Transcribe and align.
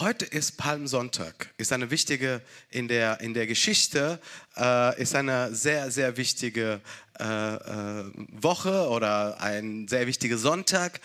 Heute 0.00 0.24
ist 0.24 0.56
Palmsonntag, 0.56 1.50
ist 1.58 1.74
eine 1.74 1.90
wichtige, 1.90 2.40
in 2.70 2.88
der, 2.88 3.20
in 3.20 3.34
der 3.34 3.46
Geschichte, 3.46 4.18
äh, 4.56 4.98
ist 4.98 5.14
eine 5.14 5.54
sehr, 5.54 5.90
sehr 5.90 6.16
wichtige 6.16 6.80
äh, 7.18 7.24
äh, 7.24 8.04
Woche 8.30 8.88
oder 8.88 9.38
ein 9.42 9.88
sehr 9.88 10.06
wichtiger 10.06 10.38
Sonntag. 10.38 11.02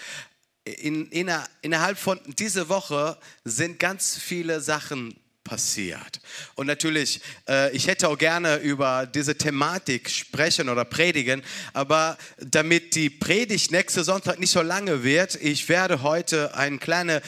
In, 0.64 1.10
in, 1.10 1.30
innerhalb 1.62 1.98
von 1.98 2.22
dieser 2.40 2.70
Woche 2.70 3.18
sind 3.44 3.80
ganz 3.80 4.16
viele 4.18 4.62
Sachen 4.62 5.14
passiert. 5.44 6.22
Und 6.56 6.68
natürlich, 6.68 7.20
äh, 7.50 7.76
ich 7.76 7.88
hätte 7.88 8.08
auch 8.08 8.18
gerne 8.18 8.60
über 8.60 9.06
diese 9.06 9.38
Thematik 9.38 10.10
sprechen 10.10 10.70
oder 10.70 10.86
predigen, 10.86 11.44
aber 11.74 12.18
damit 12.38 12.96
die 12.96 13.10
Predigt 13.10 13.72
nächste 13.72 14.06
Sonntag 14.06 14.40
nicht 14.40 14.52
so 14.52 14.62
lange 14.62 15.04
wird, 15.04 15.36
ich 15.36 15.68
werde 15.68 16.02
heute 16.02 16.56
eine 16.56 16.78
kleine 16.78 17.22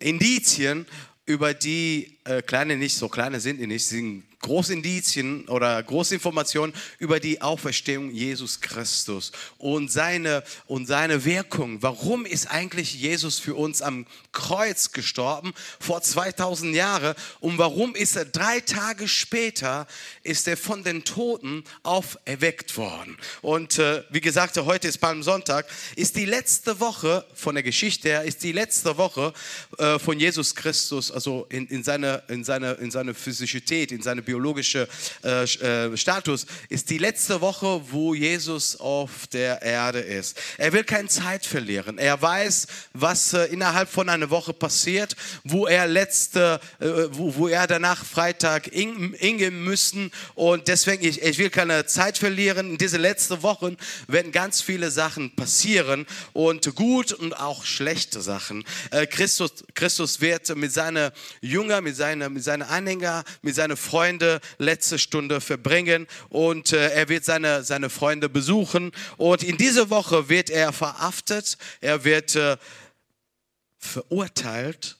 Indizien 0.00 0.86
über 1.26 1.54
die, 1.54 2.18
äh, 2.24 2.42
kleine 2.42 2.76
nicht, 2.76 2.96
so 2.96 3.08
kleine 3.08 3.40
sind 3.40 3.60
die 3.60 3.66
nicht, 3.66 3.86
sind 3.86 4.24
Großindizien 4.42 5.48
oder 5.48 5.80
Großinformationen 5.82 6.74
über 6.98 7.20
die 7.20 7.40
Auferstehung 7.40 8.10
Jesus 8.10 8.60
Christus 8.60 9.30
und 9.56 9.90
seine, 9.90 10.42
und 10.66 10.86
seine 10.86 11.24
Wirkung. 11.24 11.80
Warum 11.80 12.26
ist 12.26 12.50
eigentlich 12.50 12.94
Jesus 12.94 13.38
für 13.38 13.54
uns 13.54 13.82
am 13.82 14.04
Kreuz 14.32 14.90
gestorben 14.90 15.54
vor 15.78 16.02
2000 16.02 16.74
Jahren 16.74 17.14
und 17.40 17.56
warum 17.58 17.94
ist 17.94 18.16
er 18.16 18.24
drei 18.24 18.60
Tage 18.60 19.06
später 19.08 19.86
ist 20.24 20.48
er 20.48 20.56
von 20.56 20.82
den 20.82 21.04
Toten 21.04 21.62
auferweckt 21.84 22.76
worden? 22.76 23.16
Und 23.42 23.78
äh, 23.78 24.02
wie 24.10 24.20
gesagt, 24.20 24.56
heute 24.56 24.88
ist 24.88 24.98
Palmsonntag, 24.98 25.66
ist 25.94 26.16
die 26.16 26.26
letzte 26.26 26.80
Woche 26.80 27.24
von 27.32 27.54
der 27.54 27.62
Geschichte 27.62 28.08
her, 28.08 28.24
ist 28.24 28.42
die 28.42 28.52
letzte 28.52 28.96
Woche 28.98 29.32
äh, 29.78 30.00
von 30.00 30.18
Jesus 30.18 30.56
Christus, 30.56 31.12
also 31.12 31.46
in, 31.48 31.68
in, 31.68 31.84
seine, 31.84 32.24
in, 32.28 32.42
seine, 32.42 32.72
in 32.72 32.90
seine 32.90 33.14
Physizität, 33.14 33.92
in 33.92 34.02
seine 34.02 34.20
Biologie 34.20 34.31
biologische 34.32 34.88
äh, 35.22 35.42
äh, 35.42 35.94
Status, 35.94 36.46
ist 36.70 36.88
die 36.88 36.96
letzte 36.96 37.42
Woche, 37.42 37.82
wo 37.90 38.14
Jesus 38.14 38.80
auf 38.80 39.26
der 39.26 39.60
Erde 39.60 40.00
ist. 40.00 40.40
Er 40.56 40.72
will 40.72 40.84
keine 40.84 41.08
Zeit 41.08 41.44
verlieren. 41.44 41.98
Er 41.98 42.20
weiß, 42.20 42.66
was 42.94 43.34
äh, 43.34 43.44
innerhalb 43.46 43.90
von 43.90 44.08
einer 44.08 44.30
Woche 44.30 44.54
passiert, 44.54 45.16
wo 45.44 45.66
er 45.66 45.86
letzte, 45.86 46.60
äh, 46.80 46.86
wo, 47.10 47.34
wo 47.36 47.48
er 47.48 47.66
danach 47.66 48.06
Freitag 48.06 48.70
hingehen 48.72 49.62
müssen. 49.62 50.10
Und 50.34 50.68
deswegen, 50.68 51.04
ich, 51.04 51.20
ich 51.20 51.36
will 51.36 51.50
keine 51.50 51.84
Zeit 51.84 52.16
verlieren. 52.16 52.70
In 52.70 52.78
diese 52.78 52.96
letzten 52.96 53.42
Wochen 53.42 53.76
werden 54.08 54.32
ganz 54.32 54.62
viele 54.62 54.90
Sachen 54.90 55.36
passieren 55.36 56.06
und 56.32 56.74
gut 56.74 57.12
und 57.12 57.38
auch 57.38 57.66
schlechte 57.66 58.22
Sachen. 58.22 58.64
Äh, 58.92 59.06
Christus, 59.06 59.52
Christus 59.74 60.22
wird 60.22 60.56
mit 60.56 60.72
seinen 60.72 61.10
Jüngern, 61.42 61.84
mit 61.84 61.96
seinen, 61.96 62.32
mit 62.32 62.42
seinen 62.42 62.62
Anhängern, 62.62 63.24
mit 63.42 63.54
seinen 63.54 63.76
Freunden 63.76 64.21
Freunde 64.22 64.40
letzte 64.58 64.98
Stunde 65.00 65.40
verbringen 65.40 66.06
und 66.28 66.72
äh, 66.72 66.90
er 66.90 67.08
wird 67.08 67.24
seine, 67.24 67.64
seine 67.64 67.90
Freunde 67.90 68.28
besuchen. 68.28 68.92
Und 69.16 69.42
in 69.42 69.56
dieser 69.56 69.90
Woche 69.90 70.28
wird 70.28 70.48
er 70.48 70.72
verhaftet, 70.72 71.58
er 71.80 72.04
wird 72.04 72.36
äh, 72.36 72.56
verurteilt 73.78 74.96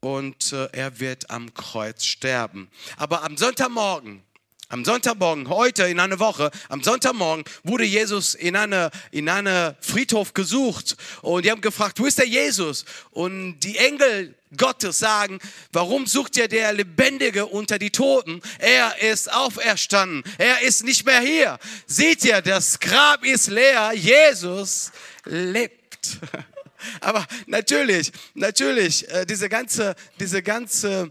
und 0.00 0.52
äh, 0.52 0.68
er 0.72 1.00
wird 1.00 1.30
am 1.30 1.54
Kreuz 1.54 2.04
sterben. 2.04 2.70
Aber 2.98 3.22
am 3.24 3.38
Sonntagmorgen, 3.38 4.22
am 4.70 4.84
Sonntagmorgen, 4.84 5.48
heute 5.48 5.84
in 5.84 5.98
einer 5.98 6.20
Woche, 6.20 6.50
am 6.68 6.82
Sonntagmorgen 6.82 7.44
wurde 7.64 7.84
Jesus 7.84 8.34
in 8.34 8.54
einem 8.54 8.90
in 9.10 9.28
eine 9.28 9.76
Friedhof 9.80 10.32
gesucht 10.32 10.96
und 11.22 11.44
die 11.44 11.50
haben 11.50 11.60
gefragt, 11.60 11.98
wo 11.98 12.06
ist 12.06 12.18
der 12.18 12.26
Jesus? 12.26 12.84
Und 13.10 13.58
die 13.60 13.76
Engel 13.76 14.34
Gottes 14.56 15.00
sagen, 15.00 15.40
warum 15.72 16.06
sucht 16.06 16.36
ihr 16.36 16.46
der 16.46 16.72
Lebendige 16.72 17.46
unter 17.46 17.80
die 17.80 17.90
Toten? 17.90 18.40
Er 18.58 19.02
ist 19.02 19.32
auferstanden, 19.32 20.22
er 20.38 20.62
ist 20.62 20.84
nicht 20.84 21.04
mehr 21.04 21.20
hier. 21.20 21.58
Seht 21.86 22.24
ihr, 22.24 22.40
das 22.40 22.78
Grab 22.78 23.24
ist 23.24 23.48
leer, 23.48 23.92
Jesus 23.92 24.92
lebt. 25.24 26.18
Aber 27.00 27.26
natürlich, 27.46 28.12
natürlich, 28.34 29.08
äh, 29.10 29.26
diese 29.26 29.48
ganze, 29.48 29.96
diese 30.18 30.42
ganze 30.42 31.10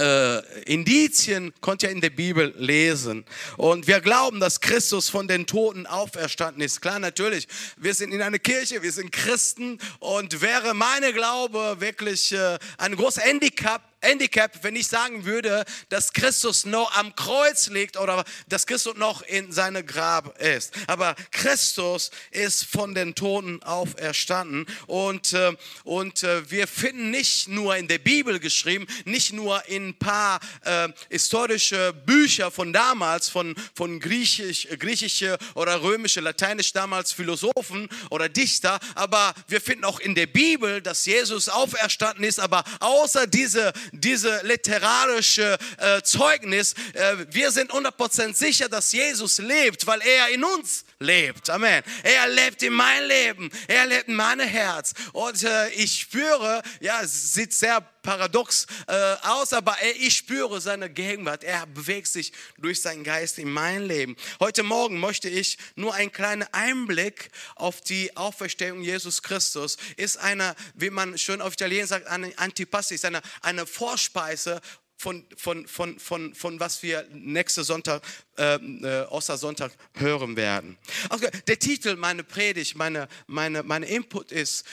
äh, 0.00 0.62
Indizien 0.62 1.52
konnte 1.60 1.86
ihr 1.86 1.92
in 1.92 2.00
der 2.00 2.10
Bibel 2.10 2.54
lesen. 2.56 3.24
Und 3.56 3.86
wir 3.86 4.00
glauben, 4.00 4.40
dass 4.40 4.60
Christus 4.60 5.10
von 5.10 5.28
den 5.28 5.46
Toten 5.46 5.86
auferstanden 5.86 6.62
ist. 6.62 6.80
Klar, 6.80 6.98
natürlich, 6.98 7.46
wir 7.76 7.94
sind 7.94 8.12
in 8.12 8.22
einer 8.22 8.38
Kirche, 8.38 8.82
wir 8.82 8.92
sind 8.92 9.12
Christen 9.12 9.78
und 9.98 10.40
wäre 10.40 10.74
meine 10.74 11.12
Glaube 11.12 11.76
wirklich 11.80 12.32
äh, 12.32 12.58
ein 12.78 12.96
großes 12.96 13.22
Handicap, 13.22 13.89
Handicap, 14.02 14.62
wenn 14.62 14.76
ich 14.76 14.88
sagen 14.88 15.24
würde, 15.24 15.64
dass 15.88 16.12
Christus 16.12 16.64
noch 16.64 16.94
am 16.96 17.14
Kreuz 17.14 17.68
liegt 17.68 17.96
oder 17.98 18.24
dass 18.48 18.66
Christus 18.66 18.96
noch 18.96 19.22
in 19.22 19.52
seinem 19.52 19.84
Grab 19.86 20.40
ist. 20.40 20.72
Aber 20.86 21.14
Christus 21.32 22.10
ist 22.30 22.64
von 22.64 22.94
den 22.94 23.14
Toten 23.14 23.62
auferstanden 23.62 24.66
und, 24.86 25.32
äh, 25.34 25.54
und 25.84 26.22
äh, 26.22 26.50
wir 26.50 26.66
finden 26.66 27.10
nicht 27.10 27.48
nur 27.48 27.76
in 27.76 27.88
der 27.88 27.98
Bibel 27.98 28.40
geschrieben, 28.40 28.86
nicht 29.04 29.32
nur 29.32 29.66
in 29.68 29.88
ein 29.88 29.98
paar 29.98 30.40
äh, 30.64 30.88
historische 31.10 31.92
Bücher 31.92 32.50
von 32.50 32.72
damals, 32.72 33.28
von, 33.28 33.54
von 33.74 34.00
griechisch, 34.00 34.66
griechische 34.78 35.38
oder 35.54 35.82
römische, 35.82 36.20
lateinisch 36.20 36.72
damals 36.72 37.12
Philosophen 37.12 37.88
oder 38.10 38.28
Dichter, 38.28 38.80
aber 38.94 39.34
wir 39.48 39.60
finden 39.60 39.84
auch 39.84 40.00
in 40.00 40.14
der 40.14 40.26
Bibel, 40.26 40.80
dass 40.80 41.04
Jesus 41.06 41.48
auferstanden 41.48 42.24
ist, 42.24 42.40
aber 42.40 42.64
außer 42.80 43.26
diese 43.26 43.72
diese 43.92 44.40
literarische 44.44 45.58
äh, 45.78 46.02
Zeugnis, 46.02 46.74
äh, 46.94 47.16
wir 47.30 47.50
sind 47.50 47.72
100% 47.72 48.34
sicher, 48.34 48.68
dass 48.68 48.92
Jesus 48.92 49.38
lebt, 49.38 49.86
weil 49.86 50.00
er 50.02 50.28
in 50.28 50.44
uns 50.44 50.84
lebt. 51.00 51.48
Amen. 51.48 51.82
Er 52.02 52.28
lebt 52.28 52.62
in 52.62 52.74
mein 52.74 53.06
Leben, 53.06 53.50
er 53.66 53.86
lebt 53.86 54.08
in 54.08 54.14
meinem 54.14 54.46
Herz. 54.46 54.92
Und 55.12 55.42
äh, 55.42 55.70
ich 55.70 56.00
spüre, 56.00 56.62
ja, 56.80 57.00
es 57.02 57.32
sieht 57.32 57.54
sehr 57.54 57.80
paradox 58.02 58.66
äh, 58.86 59.16
aus, 59.22 59.52
aber 59.52 59.76
ich 59.98 60.14
spüre 60.14 60.60
seine 60.60 60.90
Gegenwart. 60.90 61.42
Er 61.42 61.66
bewegt 61.66 62.08
sich 62.08 62.32
durch 62.58 62.82
seinen 62.82 63.02
Geist 63.02 63.38
in 63.38 63.50
mein 63.50 63.86
Leben. 63.86 64.14
Heute 64.40 64.62
Morgen 64.62 65.00
möchte 65.00 65.28
ich 65.28 65.56
nur 65.74 65.94
einen 65.94 66.12
kleinen 66.12 66.46
Einblick 66.52 67.30
auf 67.54 67.80
die 67.80 68.14
Auferstehung 68.16 68.82
Jesus 68.82 69.22
Christus. 69.22 69.78
Ist 69.96 70.18
eine, 70.18 70.54
wie 70.74 70.90
man 70.90 71.16
schön 71.16 71.40
auf 71.40 71.54
Italien 71.54 71.86
sagt, 71.86 72.06
eine 72.08 72.36
Antipasti, 72.38 72.94
ist 72.94 73.06
eine, 73.06 73.22
eine 73.40 73.66
Vorspeise 73.66 74.60
von, 75.00 75.24
von, 75.34 75.66
von, 75.66 75.98
von, 75.98 76.34
von 76.34 76.60
was 76.60 76.82
wir 76.82 77.08
nächste 77.10 77.64
Sonntag, 77.64 78.02
äh, 78.36 78.56
äh, 78.56 79.06
Ostersonntag 79.06 79.72
hören 79.94 80.36
werden. 80.36 80.76
Okay, 81.08 81.30
der 81.46 81.58
Titel 81.58 81.96
meiner 81.96 82.22
Predigt, 82.22 82.76
meine, 82.76 83.08
meine, 83.26 83.62
meine 83.62 83.86
Input 83.86 84.30
ist, 84.30 84.66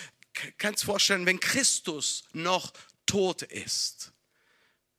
kannst 0.57 0.83
du 0.83 0.87
vorstellen, 0.87 1.25
wenn 1.25 1.39
Christus 1.39 2.25
noch 2.33 2.73
tot 3.05 3.41
ist. 3.43 4.11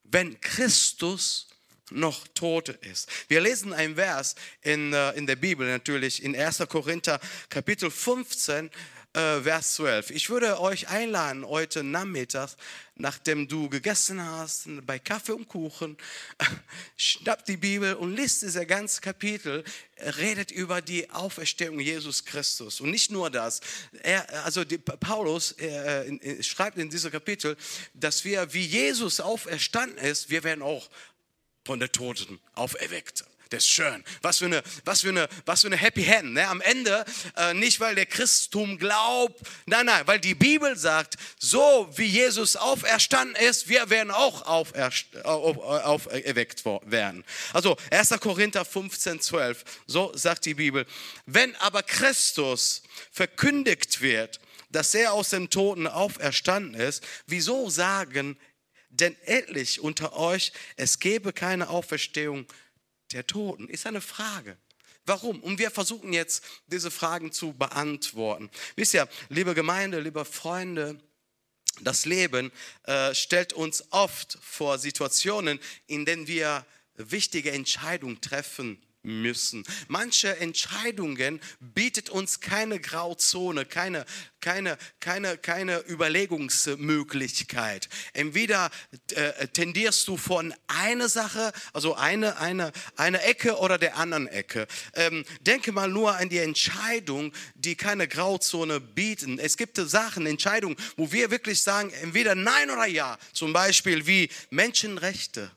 Wenn 0.02 0.40
Christus 0.40 1.48
noch 1.90 2.26
tot 2.28 2.70
ist. 2.70 3.10
Wir 3.28 3.42
lesen 3.42 3.74
ein 3.74 3.96
Vers 3.96 4.34
in, 4.62 4.94
äh, 4.94 5.12
in 5.12 5.26
der 5.26 5.36
Bibel 5.36 5.68
natürlich, 5.68 6.22
in 6.22 6.34
1. 6.34 6.64
Korinther 6.70 7.20
Kapitel 7.50 7.90
15, 7.90 8.70
äh, 9.14 9.40
Vers 9.40 9.74
12. 9.74 10.10
Ich 10.10 10.30
würde 10.30 10.60
euch 10.60 10.88
einladen, 10.88 11.46
heute 11.46 11.82
Nachmittag, 11.82 12.50
nachdem 12.94 13.48
du 13.48 13.68
gegessen 13.68 14.22
hast, 14.22 14.68
bei 14.86 14.98
Kaffee 14.98 15.32
und 15.32 15.48
Kuchen, 15.48 15.96
schnapp 16.96 17.44
die 17.44 17.56
Bibel 17.56 17.94
und 17.94 18.14
liest 18.14 18.42
dieses 18.42 18.66
ganze 18.66 19.00
Kapitel, 19.00 19.64
redet 20.18 20.50
über 20.50 20.82
die 20.82 21.08
Auferstehung 21.10 21.80
Jesus 21.80 22.24
Christus. 22.24 22.80
Und 22.80 22.90
nicht 22.90 23.10
nur 23.10 23.30
das. 23.30 23.60
Er, 24.02 24.44
also 24.44 24.64
die, 24.64 24.78
Paulus 24.78 25.52
äh, 25.52 26.08
in, 26.08 26.42
schreibt 26.42 26.78
in 26.78 26.90
diesem 26.90 27.10
Kapitel, 27.10 27.56
dass 27.94 28.24
wir, 28.24 28.52
wie 28.52 28.64
Jesus 28.64 29.20
auferstanden 29.20 29.98
ist, 29.98 30.30
wir 30.30 30.44
werden 30.44 30.62
auch 30.62 30.88
von 31.64 31.80
den 31.80 31.92
Toten 31.92 32.40
auferweckt. 32.54 33.24
Das 33.50 33.64
ist 33.64 33.70
schön. 33.70 34.04
Was 34.20 34.38
für 34.38 34.44
eine, 34.44 34.62
was 34.84 35.00
für 35.00 35.08
eine, 35.08 35.28
was 35.46 35.62
für 35.62 35.68
eine 35.68 35.76
Happy 35.76 36.04
Hand. 36.04 36.34
Ne? 36.34 36.46
Am 36.46 36.60
Ende 36.60 37.04
äh, 37.36 37.54
nicht, 37.54 37.80
weil 37.80 37.94
der 37.94 38.06
Christum 38.06 38.78
glaubt, 38.78 39.40
nein, 39.66 39.86
nein, 39.86 40.06
weil 40.06 40.20
die 40.20 40.34
Bibel 40.34 40.76
sagt, 40.76 41.16
so 41.38 41.88
wie 41.96 42.04
Jesus 42.04 42.56
auferstanden 42.56 43.36
ist, 43.36 43.68
wir 43.68 43.88
werden 43.88 44.10
auch 44.10 44.42
auferweckt 44.42 46.66
auf, 46.66 46.82
werden. 46.84 47.24
Also 47.52 47.76
1. 47.90 48.10
Korinther 48.20 48.64
15, 48.64 49.20
12, 49.20 49.64
so 49.86 50.12
sagt 50.14 50.44
die 50.44 50.54
Bibel. 50.54 50.86
Wenn 51.24 51.56
aber 51.56 51.82
Christus 51.82 52.82
verkündigt 53.10 54.02
wird, 54.02 54.40
dass 54.70 54.94
er 54.94 55.14
aus 55.14 55.30
dem 55.30 55.48
Toten 55.48 55.86
auferstanden 55.86 56.74
ist, 56.74 57.02
wieso 57.26 57.70
sagen 57.70 58.38
denn 58.90 59.16
etlich 59.24 59.80
unter 59.80 60.14
euch, 60.14 60.52
es 60.76 60.98
gebe 60.98 61.32
keine 61.32 61.68
Auferstehung 61.68 62.46
der 63.12 63.26
Toten? 63.26 63.68
Ist 63.68 63.86
eine 63.86 64.00
Frage. 64.00 64.56
Warum? 65.06 65.40
Und 65.40 65.58
wir 65.58 65.70
versuchen 65.70 66.12
jetzt, 66.12 66.44
diese 66.66 66.90
Fragen 66.90 67.32
zu 67.32 67.52
beantworten. 67.52 68.50
Wisst 68.76 68.94
ihr, 68.94 69.08
liebe 69.30 69.54
Gemeinde, 69.54 70.00
liebe 70.00 70.24
Freunde, 70.24 71.00
das 71.80 72.04
Leben 72.04 72.52
äh, 72.84 73.14
stellt 73.14 73.52
uns 73.52 73.84
oft 73.90 74.38
vor 74.42 74.78
Situationen, 74.78 75.60
in 75.86 76.04
denen 76.04 76.26
wir 76.26 76.66
wichtige 76.94 77.52
Entscheidungen 77.52 78.20
treffen 78.20 78.82
müssen. 79.08 79.64
Manche 79.88 80.36
Entscheidungen 80.38 81.40
bietet 81.60 82.10
uns 82.10 82.40
keine 82.40 82.80
Grauzone, 82.80 83.64
keine, 83.64 84.04
keine, 84.40 84.78
keine, 85.00 85.36
keine 85.36 85.80
Überlegungsmöglichkeit. 85.80 87.88
Entweder 88.12 88.70
äh, 89.14 89.48
tendierst 89.48 90.06
du 90.06 90.16
von 90.16 90.54
einer 90.68 91.08
Sache, 91.08 91.52
also 91.72 91.94
eine, 91.94 92.38
eine, 92.38 92.72
eine 92.96 93.22
Ecke 93.22 93.58
oder 93.58 93.78
der 93.78 93.96
anderen 93.96 94.28
Ecke. 94.28 94.66
Ähm, 94.94 95.24
denke 95.40 95.72
mal 95.72 95.88
nur 95.88 96.16
an 96.16 96.28
die 96.28 96.38
Entscheidung, 96.38 97.32
die 97.54 97.74
keine 97.74 98.06
Grauzone 98.06 98.80
bieten. 98.80 99.38
Es 99.38 99.56
gibt 99.56 99.76
Sachen, 99.76 100.26
Entscheidungen, 100.26 100.76
wo 100.96 101.10
wir 101.12 101.30
wirklich 101.30 101.62
sagen, 101.62 101.90
entweder 102.02 102.34
Nein 102.34 102.70
oder 102.70 102.86
Ja. 102.86 103.18
Zum 103.32 103.52
Beispiel 103.52 104.06
wie 104.06 104.28
Menschenrechte. 104.50 105.50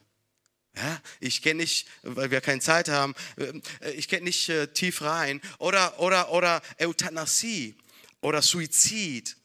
Ja, 0.76 1.02
ich 1.20 1.42
gehe 1.42 1.56
nicht, 1.56 1.88
weil 2.02 2.32
wir 2.32 2.40
keine 2.40 2.62
Zeit 2.62 2.88
haben, 2.88 3.14
äh, 3.38 3.92
ich 3.92 4.08
gehe 4.08 4.24
nicht 4.24 4.48
äh, 4.50 4.68
tief 4.68 5.02
rein. 5.02 5.42
Oder, 5.60 6.00
oder, 6.00 6.32
oder 6.32 6.62
Euthanasie 6.80 7.76
oder 8.22 8.42
Suizid, 8.42 9.36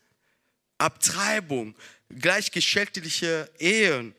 Abtreibung, 0.78 1.74
gleichgeschlechtliche 2.10 3.50
Ehen. 3.58 4.14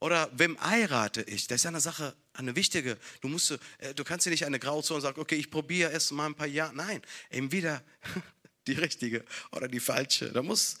Oder 0.00 0.30
wem 0.32 0.56
heirate 0.62 1.22
ich? 1.22 1.48
Das 1.48 1.62
ist 1.62 1.66
eine 1.66 1.80
Sache, 1.80 2.14
eine 2.34 2.54
wichtige. 2.54 2.98
Du, 3.20 3.26
musst, 3.26 3.50
äh, 3.78 3.94
du 3.94 4.04
kannst 4.04 4.26
dir 4.26 4.30
nicht 4.30 4.46
eine 4.46 4.60
Grauzone 4.60 5.00
sagen, 5.00 5.20
okay, 5.20 5.34
ich 5.34 5.50
probiere 5.50 5.90
erst 5.90 6.12
mal 6.12 6.26
ein 6.26 6.36
paar 6.36 6.46
Jahre. 6.46 6.74
Nein, 6.74 7.02
entweder 7.30 7.82
die 8.68 8.74
richtige 8.74 9.24
oder 9.52 9.66
die 9.66 9.80
falsche. 9.80 10.30
Da 10.30 10.42
muss, 10.42 10.76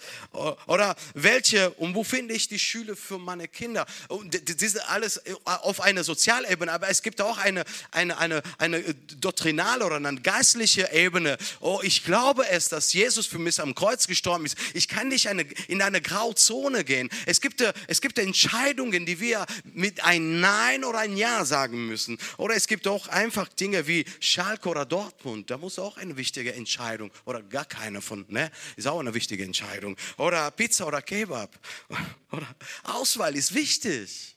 oder 0.66 0.94
welche 1.14 1.70
und 1.70 1.94
wo 1.94 2.04
finde 2.04 2.34
ich 2.34 2.48
die 2.48 2.58
Schule 2.58 2.94
für 2.94 3.18
meine 3.18 3.48
Kinder? 3.48 3.86
Und 4.08 4.34
ist 4.34 4.88
alles 4.88 5.20
auf 5.44 5.80
einer 5.80 6.04
Sozialebene, 6.04 6.70
aber 6.70 6.88
es 6.88 7.02
gibt 7.02 7.20
auch 7.20 7.38
eine, 7.38 7.64
eine, 7.90 8.18
eine, 8.18 8.42
eine 8.58 8.82
doktrinale 9.18 9.84
oder 9.84 9.96
eine 9.96 10.20
geistliche 10.20 10.90
Ebene. 10.92 11.38
Oh, 11.60 11.80
ich 11.82 12.04
glaube 12.04 12.46
es, 12.48 12.68
dass 12.68 12.92
Jesus 12.92 13.26
für 13.26 13.38
mich 13.38 13.60
am 13.60 13.74
Kreuz 13.74 14.06
gestorben 14.06 14.46
ist. 14.46 14.56
Ich 14.74 14.88
kann 14.88 15.08
nicht 15.08 15.28
eine, 15.28 15.42
in 15.68 15.82
eine 15.82 16.00
Grauzone 16.00 16.84
gehen. 16.84 17.08
Es 17.26 17.40
gibt, 17.40 17.64
es 17.86 18.00
gibt 18.00 18.18
Entscheidungen, 18.18 19.06
die 19.06 19.20
wir 19.20 19.46
mit 19.64 20.04
ein 20.04 20.40
Nein 20.40 20.84
oder 20.84 20.98
ein 20.98 21.16
Ja 21.16 21.44
sagen 21.44 21.86
müssen. 21.86 22.18
Oder 22.36 22.54
es 22.54 22.66
gibt 22.66 22.86
auch 22.86 23.08
einfach 23.08 23.48
Dinge 23.48 23.86
wie 23.86 24.04
Schalke 24.20 24.68
oder 24.68 24.84
Dortmund. 24.84 25.50
Da 25.50 25.56
muss 25.56 25.78
auch 25.78 25.96
eine 25.96 26.16
wichtige 26.16 26.52
Entscheidung 26.52 27.10
oder 27.24 27.42
gar 27.42 27.64
keine 27.64 27.77
keine 27.78 28.02
von, 28.02 28.24
ne? 28.28 28.50
Ist 28.76 28.86
auch 28.86 28.98
eine 28.98 29.14
wichtige 29.14 29.44
Entscheidung. 29.44 29.96
Oder 30.16 30.50
Pizza 30.50 30.86
oder 30.86 31.00
Kebab. 31.00 31.58
Oder 32.32 32.54
Auswahl 32.82 33.36
ist 33.36 33.54
wichtig. 33.54 34.36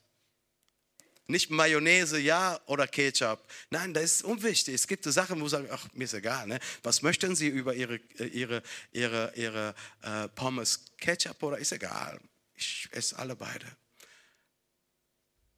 Nicht 1.28 1.50
Mayonnaise, 1.50 2.20
ja, 2.20 2.60
oder 2.66 2.88
Ketchup. 2.88 3.40
Nein, 3.70 3.94
das 3.94 4.04
ist 4.04 4.24
unwichtig. 4.24 4.76
Es 4.76 4.86
gibt 4.86 5.06
Sachen, 5.06 5.40
wo 5.40 5.48
sagen, 5.48 5.68
ach, 5.72 5.88
mir 5.94 6.04
ist 6.04 6.14
egal. 6.14 6.46
Ne? 6.48 6.60
Was 6.84 7.02
möchten 7.02 7.36
Sie 7.36 7.48
über 7.48 7.74
Ihre, 7.74 7.98
Ihre, 8.18 8.62
Ihre, 8.92 9.32
Ihre 9.36 9.74
äh, 10.02 10.28
Pommes? 10.30 10.86
Ketchup 10.98 11.42
oder 11.42 11.58
ist 11.58 11.72
egal. 11.72 12.20
Ich 12.56 12.90
esse 12.92 13.18
alle 13.18 13.36
beide. 13.36 13.66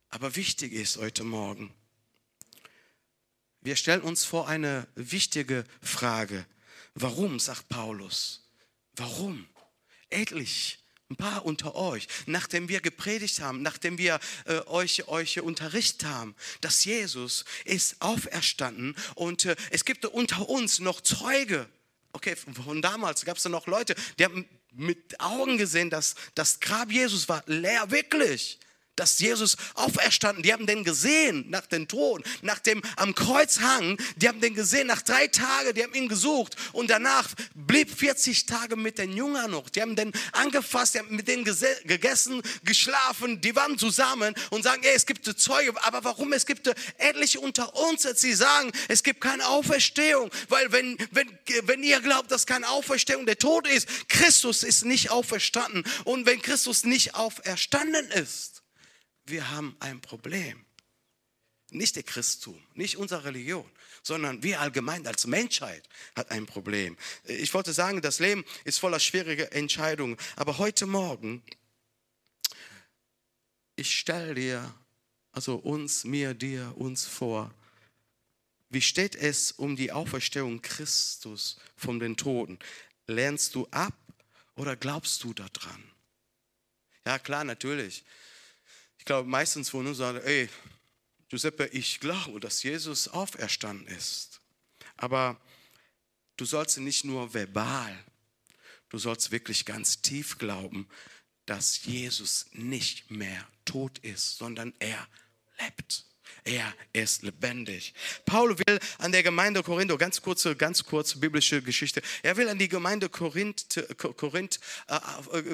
Aber 0.09 0.35
wichtig 0.35 0.73
ist 0.73 0.97
heute 0.97 1.23
Morgen, 1.23 1.73
wir 3.61 3.75
stellen 3.75 4.01
uns 4.01 4.25
vor 4.25 4.47
eine 4.47 4.87
wichtige 4.95 5.63
Frage. 5.81 6.45
Warum, 6.95 7.39
sagt 7.39 7.69
Paulus? 7.69 8.47
Warum? 8.95 9.47
Etlich, 10.09 10.79
ein 11.09 11.15
paar 11.15 11.45
unter 11.45 11.75
euch, 11.75 12.07
nachdem 12.27 12.69
wir 12.69 12.81
gepredigt 12.81 13.39
haben, 13.39 13.61
nachdem 13.61 13.97
wir 13.97 14.19
äh, 14.45 14.59
euch, 14.67 15.07
euch 15.07 15.39
unterrichtet 15.41 16.07
haben, 16.07 16.35
dass 16.61 16.85
Jesus 16.85 17.45
ist 17.65 17.95
auferstanden 17.99 18.95
und 19.15 19.45
äh, 19.45 19.55
es 19.71 19.85
gibt 19.85 20.05
unter 20.05 20.47
uns 20.49 20.79
noch 20.79 21.01
Zeuge. 21.01 21.67
Okay, 22.11 22.35
von 22.35 22.81
damals 22.81 23.25
gab 23.25 23.37
es 23.37 23.43
da 23.43 23.49
noch 23.49 23.65
Leute, 23.65 23.95
die 24.19 24.25
haben 24.25 24.47
mit 24.71 25.19
Augen 25.19 25.57
gesehen, 25.57 25.89
dass 25.89 26.15
das 26.35 26.59
Grab 26.59 26.91
Jesus 26.91 27.27
war 27.27 27.43
leer, 27.47 27.89
wirklich 27.89 28.59
dass 28.95 29.19
Jesus 29.19 29.57
auferstanden, 29.75 30.43
die 30.43 30.53
haben 30.53 30.65
den 30.65 30.83
gesehen 30.83 31.45
nach 31.49 31.65
dem 31.65 31.87
Tod, 31.87 32.23
nach 32.41 32.59
dem 32.59 32.81
am 32.95 33.15
Kreuz 33.15 33.59
hang, 33.59 33.97
die 34.15 34.27
haben 34.27 34.41
den 34.41 34.53
gesehen 34.53 34.87
nach 34.87 35.01
drei 35.01 35.27
Tagen, 35.27 35.73
die 35.73 35.83
haben 35.83 35.93
ihn 35.93 36.07
gesucht 36.07 36.55
und 36.71 36.89
danach 36.89 37.29
blieb 37.55 37.91
40 37.95 38.45
Tage 38.45 38.75
mit 38.75 38.97
den 38.97 39.15
Jüngern 39.15 39.51
noch, 39.51 39.69
die 39.69 39.81
haben 39.81 39.95
den 39.95 40.11
angefasst, 40.31 40.95
die 40.95 40.99
haben 40.99 41.15
mit 41.15 41.27
denen 41.27 41.43
gegessen, 41.43 42.41
geschlafen, 42.63 43.41
die 43.41 43.55
waren 43.55 43.77
zusammen 43.77 44.33
und 44.49 44.63
sagen, 44.63 44.83
ey, 44.83 44.93
es 44.95 45.05
gibt 45.05 45.25
Zeuge, 45.39 45.73
aber 45.83 46.03
warum? 46.03 46.33
Es 46.33 46.45
gibt 46.45 46.69
etliche 46.97 47.39
unter 47.39 47.75
uns, 47.75 48.03
dass 48.03 48.21
sie 48.21 48.33
sagen, 48.33 48.71
es 48.87 49.03
gibt 49.03 49.21
keine 49.21 49.47
Auferstehung, 49.47 50.29
weil 50.49 50.71
wenn, 50.71 50.97
wenn, 51.11 51.37
wenn 51.63 51.83
ihr 51.83 51.99
glaubt, 52.01 52.31
dass 52.31 52.45
keine 52.45 52.69
Auferstehung 52.69 53.25
der 53.25 53.37
Tod 53.37 53.67
ist, 53.67 53.87
Christus 54.09 54.63
ist 54.63 54.85
nicht 54.85 55.11
auferstanden. 55.11 55.83
Und 56.03 56.25
wenn 56.25 56.41
Christus 56.41 56.83
nicht 56.83 57.15
auferstanden 57.15 58.09
ist, 58.11 58.62
wir 59.25 59.49
haben 59.51 59.75
ein 59.79 60.01
Problem. 60.01 60.65
Nicht 61.71 61.95
der 61.95 62.03
Christum, 62.03 62.61
nicht 62.75 62.97
unsere 62.97 63.23
Religion, 63.23 63.69
sondern 64.03 64.43
wir 64.43 64.61
allgemein 64.61 65.07
als 65.07 65.25
Menschheit 65.25 65.87
hat 66.15 66.29
ein 66.29 66.45
Problem. 66.45 66.97
Ich 67.23 67.53
wollte 67.53 67.73
sagen, 67.73 68.01
das 68.01 68.19
Leben 68.19 68.45
ist 68.63 68.79
voller 68.79 68.99
schwieriger 68.99 69.51
Entscheidungen. 69.53 70.17
Aber 70.35 70.59
heute 70.59 70.85
Morgen, 70.85 71.41
ich 73.75 73.97
stelle 73.97 74.35
dir, 74.35 74.73
also 75.31 75.55
uns, 75.55 76.03
mir, 76.03 76.35
dir, 76.35 76.73
uns 76.77 77.05
vor, 77.05 77.51
wie 78.69 78.81
steht 78.81 79.15
es 79.15 79.51
um 79.51 79.75
die 79.75 79.91
Auferstehung 79.91 80.61
Christus 80.61 81.59
von 81.75 81.99
den 81.99 82.17
Toten? 82.17 82.59
Lernst 83.07 83.55
du 83.55 83.67
ab 83.71 83.95
oder 84.55 84.75
glaubst 84.75 85.23
du 85.23 85.33
daran? 85.33 85.83
Ja, 87.05 87.19
klar, 87.19 87.43
natürlich. 87.43 88.03
Ich 89.03 89.05
glaube, 89.05 89.27
meistens 89.27 89.69
von 89.69 89.85
uns 89.85 89.97
sagen, 89.97 90.21
ey, 90.23 90.47
Giuseppe, 91.27 91.65
ich 91.73 91.99
glaube, 91.99 92.39
dass 92.39 92.63
Jesus 92.63 93.09
auferstanden 93.09 93.85
ist. 93.87 94.39
Aber 94.95 95.41
du 96.37 96.45
sollst 96.45 96.77
nicht 96.77 97.03
nur 97.03 97.33
verbal, 97.33 98.01
du 98.87 98.97
sollst 98.97 99.31
wirklich 99.31 99.65
ganz 99.65 100.01
tief 100.01 100.37
glauben, 100.37 100.87
dass 101.45 101.83
Jesus 101.83 102.45
nicht 102.53 103.11
mehr 103.11 103.45
tot 103.65 103.99
ist, 103.99 104.37
sondern 104.37 104.73
er 104.79 105.05
lebt. 105.59 106.05
Er 106.45 106.73
ist 106.91 107.23
lebendig. 107.23 107.93
Paul 108.25 108.57
will 108.57 108.79
an 108.97 109.13
der 109.13 109.23
Gemeinde 109.23 109.63
Korinth, 109.63 109.97
ganz 109.97 110.21
kurze, 110.21 110.55
ganz 110.55 110.83
kurze 110.83 111.19
biblische 111.19 111.61
Geschichte. 111.61 112.01
Er 112.21 112.35
will 112.35 112.49
an 112.49 112.59
die 112.59 112.67
Gemeinde 112.67 113.07
Korinth, 113.07 113.85
Korinth 113.97 114.59
äh, 114.87 114.99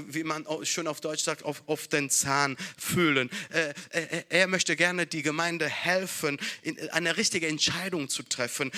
wie 0.08 0.24
man 0.24 0.46
schon 0.64 0.88
auf 0.88 1.00
Deutsch 1.00 1.24
sagt, 1.24 1.44
auf, 1.44 1.64
auf 1.68 1.88
den 1.88 2.10
Zahn 2.10 2.58
fühlen. 2.78 3.30
Äh, 3.52 3.74
äh, 3.92 4.24
er 4.30 4.48
möchte 4.48 4.76
gerne 4.76 5.06
die 5.06 5.22
Gemeinde 5.22 5.70
helfen, 5.70 6.40
eine 6.92 7.18
richtige 7.18 7.48
Entscheidung 7.48 8.10
zu 8.10 8.24
treffen. 8.24 8.72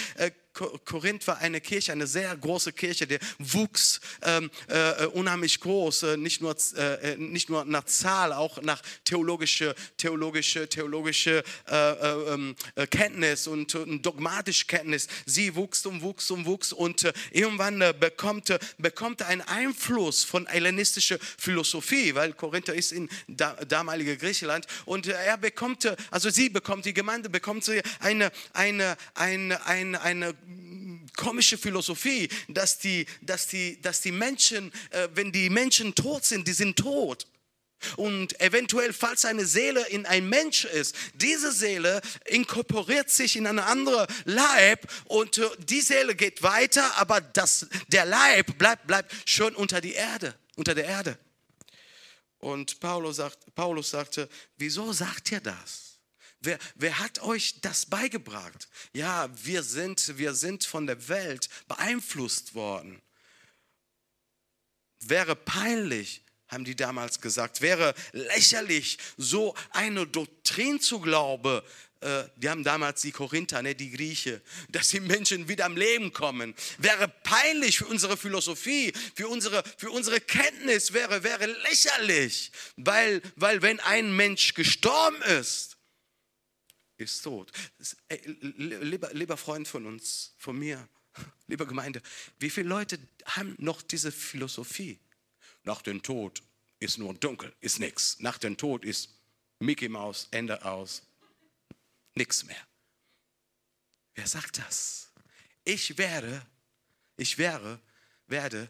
Korinth 0.54 1.28
war 1.28 1.38
eine 1.38 1.62
Kirche, 1.62 1.92
eine 1.92 2.08
sehr 2.08 2.36
große 2.36 2.74
Kirche, 2.74 3.08
die 3.08 3.20
wuchs 3.40 4.02
ähm, 4.22 4.52
äh, 4.68 5.06
unheimlich 5.06 5.60
groß, 5.60 6.04
äh, 6.04 6.18
nicht, 6.18 6.42
nur, 6.42 6.56
äh, 6.76 7.16
nicht 7.18 7.50
nur 7.50 7.66
nach 7.66 7.86
Zahl, 7.86 8.34
auch 8.34 8.62
nach 8.62 8.82
theologische, 9.06 9.76
theologische, 9.98 10.68
theologische 10.68 11.44
äh, 11.70 11.92
äh, 11.92 12.34
ähm, 12.34 12.56
äh 12.76 12.88
Kenntnis 12.88 13.48
und, 13.48 13.74
und 13.76 14.06
dogmatische 14.06 14.66
Kenntnis. 14.66 15.08
Sie 15.26 15.56
wuchs 15.56 15.86
und 15.86 16.02
wuchs 16.02 16.30
und 16.32 16.46
wuchs 16.46 16.74
und 16.74 17.12
irgendwann 17.32 17.80
bekommt, 18.00 18.58
bekommt 18.78 19.22
einen 19.22 19.42
Einfluss 19.42 20.24
von 20.24 20.48
hellenistischer 20.48 21.18
Philosophie, 21.38 22.14
weil 22.16 22.34
Korinth 22.34 22.70
ist 22.70 22.92
in 22.92 23.10
da, 23.28 23.54
damalige 23.66 24.18
Griechenland 24.18 24.68
und 24.86 25.08
er 25.08 25.38
bekommt, 25.38 25.92
also 26.12 26.30
sie 26.30 26.50
bekommt, 26.50 26.86
die 26.86 26.94
Gemeinde 26.94 27.30
bekommt 27.30 27.62
eine, 28.00 28.32
eine, 28.54 28.98
eine, 29.14 29.66
eine, 29.66 30.02
eine 30.02 30.36
komische 31.16 31.58
Philosophie, 31.58 32.30
dass 32.48 32.80
die, 32.80 33.06
dass 33.22 33.48
die, 33.48 33.82
dass 33.82 34.02
die 34.02 34.12
Menschen, 34.12 34.72
äh, 34.92 35.10
wenn 35.14 35.32
die 35.32 35.50
Menschen 35.50 35.94
tot 35.96 36.26
sind, 36.26 36.48
die 36.48 36.54
sind 36.54 36.78
tot. 36.78 37.28
Und 37.98 38.40
eventuell, 38.40 38.94
falls 38.94 39.26
eine 39.26 39.46
Seele 39.46 39.88
in 39.88 40.06
ein 40.06 40.30
Mensch 40.30 40.66
ist, 40.66 40.96
diese 41.16 41.52
Seele 41.52 42.02
inkorporiert 42.26 43.10
sich 43.10 43.36
in 43.36 43.48
eine 43.48 43.66
andere 43.66 44.06
Leib 44.26 44.88
und 45.06 45.40
äh, 45.40 45.50
die 45.58 45.82
Seele 45.82 46.16
geht 46.16 46.44
weiter, 46.44 46.98
aber 46.98 47.22
das, 47.22 47.68
der 47.88 48.06
Leib 48.06 48.58
bleibt, 48.58 48.88
bleibt 48.88 49.12
schon 49.26 49.56
unter 49.56 49.82
die 49.82 49.94
Erde, 49.94 50.36
unter 50.56 50.76
der 50.76 50.86
Erde. 50.86 51.18
Und 52.38 52.80
Paulus, 52.80 53.18
sagt, 53.18 53.54
Paulus 53.54 53.92
sagte, 53.92 54.28
wieso 54.58 54.94
sagt 54.94 55.32
ihr 55.32 55.42
das? 55.42 55.91
Wer, 56.42 56.58
wer 56.76 56.98
hat 56.98 57.22
euch 57.22 57.62
das 57.62 57.86
beigebracht? 57.86 58.68
Ja, 58.94 59.30
wir 59.44 59.62
sind, 59.62 60.18
wir 60.18 60.34
sind 60.34 60.64
von 60.64 60.88
der 60.88 61.08
Welt 61.08 61.50
beeinflusst 61.68 62.56
worden. 62.56 63.00
Wäre 65.02 65.36
peinlich, 65.36 66.24
haben 66.48 66.66
die 66.66 66.76
damals 66.76 67.22
gesagt. 67.22 67.62
Wäre 67.62 67.94
lächerlich, 68.12 68.98
so 69.18 69.56
eine 69.70 70.08
Doktrin 70.08 70.82
zu 70.82 71.00
glauben. 71.00 71.62
Äh, 72.00 72.24
die 72.38 72.50
haben 72.50 72.64
damals 72.64 73.02
die 73.02 73.12
Korinther, 73.12 73.62
ne, 73.62 73.76
die 73.76 73.92
Grieche, 73.92 74.42
dass 74.70 74.90
die 74.90 75.00
Menschen 75.00 75.48
wieder 75.48 75.66
am 75.66 75.78
Leben 75.78 76.12
kommen. 76.12 76.56
Wäre 76.80 77.08
peinlich 77.08 77.78
für 77.78 77.86
unsere 77.86 78.18
Philosophie, 78.18 78.94
für 79.16 79.28
unsere, 79.28 79.64
für 79.78 79.92
unsere 79.92 80.20
Kenntnis, 80.20 80.94
wäre, 80.94 81.22
wäre 81.24 81.46
lächerlich. 81.46 82.52
Weil, 82.78 83.22
weil 83.36 83.62
wenn 83.62 83.80
ein 83.80 84.16
Mensch 84.16 84.56
gestorben 84.56 85.22
ist, 85.22 85.78
ist 87.02 87.22
tot. 87.22 87.52
Lieber, 88.26 89.14
lieber 89.14 89.38
Freund 89.38 89.68
von 89.68 89.86
uns, 89.86 90.34
von 90.38 90.58
mir, 90.58 90.88
liebe 91.48 91.66
Gemeinde, 91.66 92.02
wie 92.40 92.50
viele 92.50 92.70
Leute 92.70 93.00
haben 93.26 93.56
noch 93.60 93.82
diese 93.82 94.12
Philosophie? 94.12 95.00
Nach 95.64 95.82
dem 95.82 96.02
Tod 96.02 96.42
ist 96.80 96.98
nur 96.98 97.14
dunkel, 97.14 97.54
ist 97.60 97.80
nichts. 97.80 98.20
Nach 98.20 98.38
dem 98.38 98.58
Tod 98.58 98.84
ist 98.86 99.10
Mickey 99.60 99.90
Maus, 99.90 100.28
Ende 100.32 100.66
aus, 100.66 101.04
nichts 102.16 102.44
mehr. 102.44 102.68
Wer 104.16 104.28
sagt 104.28 104.58
das? 104.58 105.12
Ich 105.64 105.98
werde, 105.98 106.46
ich 107.18 107.38
wäre, 107.38 107.80
werde 108.28 108.70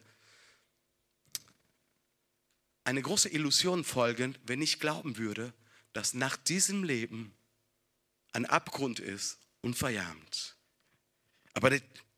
eine 2.84 3.02
große 3.02 3.30
Illusion 3.30 3.84
folgen, 3.84 4.38
wenn 4.44 4.62
ich 4.62 4.80
glauben 4.80 5.18
würde, 5.18 5.54
dass 5.94 6.14
nach 6.14 6.36
diesem 6.36 6.84
Leben 6.84 7.34
ein 8.34 8.46
Abgrund 8.46 9.00
ist 9.00 9.38
und 9.62 9.76
verjahmt. 9.76 10.56
Aber 11.54 11.70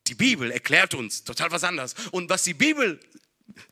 die 0.06 0.14
Bibel 0.14 0.50
erklärt 0.50 0.94
uns 0.94 1.24
total 1.24 1.50
was 1.50 1.64
anderes. 1.64 1.94
Und 2.10 2.30
was 2.30 2.42
die 2.44 2.54
Bibel 2.54 3.00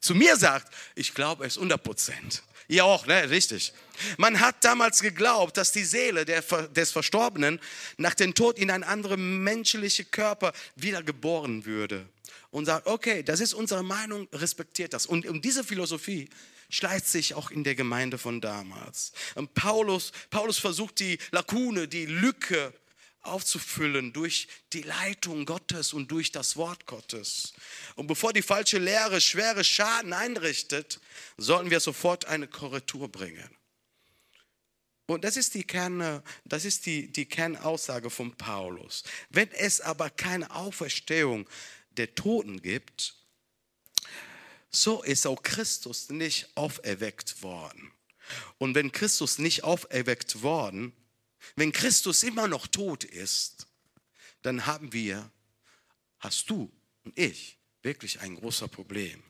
zu 0.00 0.14
mir 0.14 0.36
sagt, 0.36 0.72
ich 0.94 1.14
glaube 1.14 1.46
es 1.46 1.56
100 1.56 1.82
Prozent. 1.82 2.42
Ihr 2.68 2.84
auch, 2.84 3.06
ne? 3.06 3.28
Richtig. 3.28 3.72
Man 4.16 4.40
hat 4.40 4.64
damals 4.64 5.00
geglaubt, 5.02 5.56
dass 5.56 5.72
die 5.72 5.84
Seele 5.84 6.24
der, 6.24 6.42
des 6.42 6.92
Verstorbenen 6.92 7.60
nach 7.96 8.14
dem 8.14 8.34
Tod 8.34 8.58
in 8.58 8.70
einen 8.70 8.84
anderen 8.84 9.42
menschlichen 9.42 10.10
Körper 10.10 10.52
wiedergeboren 10.76 11.64
würde. 11.64 12.08
Und 12.50 12.66
sagt, 12.66 12.86
okay, 12.86 13.22
das 13.22 13.40
ist 13.40 13.54
unsere 13.54 13.82
Meinung, 13.82 14.28
respektiert 14.32 14.92
das. 14.92 15.06
Und 15.06 15.26
um 15.26 15.40
diese 15.40 15.64
Philosophie 15.64 16.28
schleicht 16.72 17.06
sich 17.06 17.34
auch 17.34 17.50
in 17.50 17.62
der 17.62 17.76
Gemeinde 17.76 18.18
von 18.18 18.40
damals. 18.40 19.12
Und 19.36 19.54
Paulus, 19.54 20.10
Paulus 20.30 20.58
versucht 20.58 20.98
die 20.98 21.18
Lakune, 21.30 21.86
die 21.86 22.06
Lücke 22.06 22.72
aufzufüllen 23.20 24.12
durch 24.12 24.48
die 24.72 24.82
Leitung 24.82 25.44
Gottes 25.44 25.92
und 25.92 26.10
durch 26.10 26.32
das 26.32 26.56
Wort 26.56 26.86
Gottes. 26.86 27.52
Und 27.94 28.08
bevor 28.08 28.32
die 28.32 28.42
falsche 28.42 28.78
Lehre 28.78 29.20
schwere 29.20 29.62
Schaden 29.62 30.12
einrichtet, 30.12 31.00
sollten 31.36 31.70
wir 31.70 31.78
sofort 31.78 32.24
eine 32.24 32.48
Korrektur 32.48 33.08
bringen. 33.08 33.48
Und 35.06 35.24
das 35.24 35.36
ist 35.36 35.54
die, 35.54 35.64
Kern, 35.64 36.22
das 36.44 36.64
ist 36.64 36.86
die, 36.86 37.12
die 37.12 37.26
Kernaussage 37.26 38.08
von 38.08 38.34
Paulus. 38.34 39.04
Wenn 39.28 39.50
es 39.52 39.80
aber 39.80 40.08
keine 40.10 40.50
Auferstehung 40.50 41.46
der 41.90 42.14
Toten 42.14 42.62
gibt, 42.62 43.14
so 44.74 45.02
ist 45.02 45.26
auch 45.26 45.42
Christus 45.42 46.08
nicht 46.08 46.48
auferweckt 46.54 47.42
worden. 47.42 47.92
Und 48.58 48.74
wenn 48.74 48.92
Christus 48.92 49.38
nicht 49.38 49.64
auferweckt 49.64 50.42
worden, 50.42 50.92
wenn 51.56 51.72
Christus 51.72 52.22
immer 52.22 52.48
noch 52.48 52.66
tot 52.66 53.04
ist, 53.04 53.66
dann 54.42 54.66
haben 54.66 54.92
wir, 54.92 55.30
hast 56.18 56.48
du 56.48 56.70
und 57.04 57.18
ich, 57.18 57.58
wirklich 57.82 58.20
ein 58.20 58.36
großes 58.36 58.68
Problem. 58.68 59.22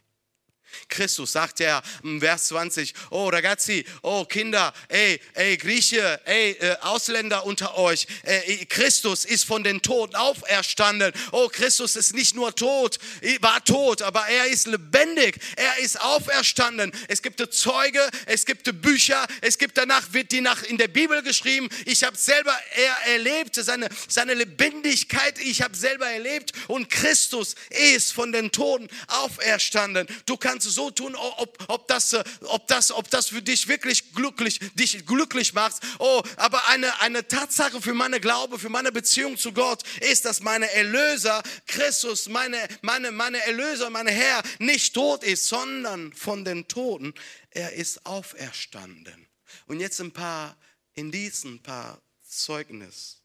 Christus 0.88 1.32
sagt 1.32 1.60
ja 1.60 1.82
im 2.02 2.20
Vers 2.20 2.48
20, 2.48 2.94
oh 3.10 3.28
ragazzi, 3.28 3.84
oh 4.02 4.24
Kinder, 4.24 4.72
ey, 4.88 5.20
ey 5.34 5.56
Grieche, 5.56 6.20
ey 6.24 6.52
äh, 6.52 6.76
Ausländer 6.80 7.44
unter 7.44 7.76
euch, 7.76 8.06
äh, 8.22 8.64
Christus 8.66 9.24
ist 9.24 9.44
von 9.44 9.64
den 9.64 9.82
Toten 9.82 10.14
auferstanden. 10.14 11.12
Oh, 11.32 11.48
Christus 11.48 11.96
ist 11.96 12.14
nicht 12.14 12.34
nur 12.34 12.54
tot, 12.54 12.98
war 13.40 13.64
tot, 13.64 14.02
aber 14.02 14.26
er 14.26 14.46
ist 14.46 14.66
lebendig, 14.66 15.38
er 15.56 15.78
ist 15.78 16.00
auferstanden. 16.00 16.92
Es 17.08 17.22
gibt 17.22 17.42
Zeuge, 17.52 18.00
es 18.26 18.46
gibt 18.46 18.82
Bücher, 18.82 19.26
es 19.40 19.58
gibt 19.58 19.76
danach, 19.76 20.12
wird 20.12 20.32
die 20.32 20.40
nach 20.40 20.62
in 20.62 20.78
der 20.78 20.88
Bibel 20.88 21.22
geschrieben. 21.22 21.68
Ich 21.86 22.04
habe 22.04 22.16
selber 22.16 22.56
er 22.74 23.12
erlebt, 23.12 23.54
seine, 23.56 23.88
seine 24.08 24.34
Lebendigkeit, 24.34 25.38
ich 25.38 25.62
habe 25.62 25.76
selber 25.76 26.06
erlebt 26.06 26.52
und 26.68 26.90
Christus 26.90 27.54
ist 27.70 28.12
von 28.12 28.32
den 28.32 28.52
Toten 28.52 28.88
auferstanden. 29.08 30.06
Du 30.26 30.36
kannst 30.36 30.61
kannst 30.62 30.76
so 30.76 30.90
tun, 30.90 31.14
ob, 31.14 31.64
ob, 31.68 31.88
das, 31.88 32.12
äh, 32.12 32.24
ob, 32.42 32.66
das, 32.68 32.92
ob 32.92 33.10
das 33.10 33.28
für 33.28 33.42
dich 33.42 33.68
wirklich 33.68 34.12
glücklich, 34.12 34.60
dich 34.74 35.04
glücklich 35.06 35.54
macht. 35.54 35.82
Oh, 35.98 36.22
aber 36.36 36.68
eine, 36.68 37.00
eine 37.00 37.26
Tatsache 37.26 37.80
für 37.80 37.94
meine 37.94 38.20
Glaube, 38.20 38.58
für 38.58 38.68
meine 38.68 38.92
Beziehung 38.92 39.36
zu 39.36 39.52
Gott 39.52 39.82
ist, 40.00 40.24
dass 40.24 40.40
meine 40.40 40.70
Erlöser, 40.72 41.42
Christus, 41.66 42.28
meine, 42.28 42.58
meine, 42.82 43.10
meine 43.10 43.38
Erlöser, 43.44 43.90
mein 43.90 44.06
Herr, 44.06 44.42
nicht 44.58 44.94
tot 44.94 45.24
ist, 45.24 45.48
sondern 45.48 46.12
von 46.12 46.44
den 46.44 46.68
Toten. 46.68 47.14
Er 47.50 47.72
ist 47.72 48.06
auferstanden. 48.06 49.26
Und 49.66 49.80
jetzt 49.80 50.00
ein 50.00 50.12
paar 50.12 50.56
Indizien, 50.94 51.54
ein 51.54 51.62
paar 51.62 52.00
Zeugnis. 52.26 53.21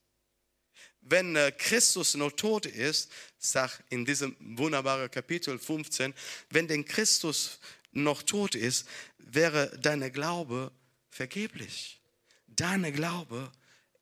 Wenn 1.10 1.36
äh, 1.36 1.52
Christus 1.58 2.16
noch 2.16 2.32
tot 2.34 2.66
ist, 2.66 3.10
sagt 3.40 3.84
in 3.90 4.06
diesem 4.06 4.36
wunderbaren 4.40 5.10
Kapitel 5.10 5.58
15, 5.58 6.14
wenn 6.50 6.68
denn 6.68 6.86
Christus 6.86 7.60
noch 7.92 8.24
tot 8.24 8.56
ist, 8.56 8.88
wäre 9.18 9.78
deine 9.80 10.12
Glaube 10.12 10.72
vergeblich. 11.10 12.02
Deine 12.48 12.92
Glaube 12.92 13.52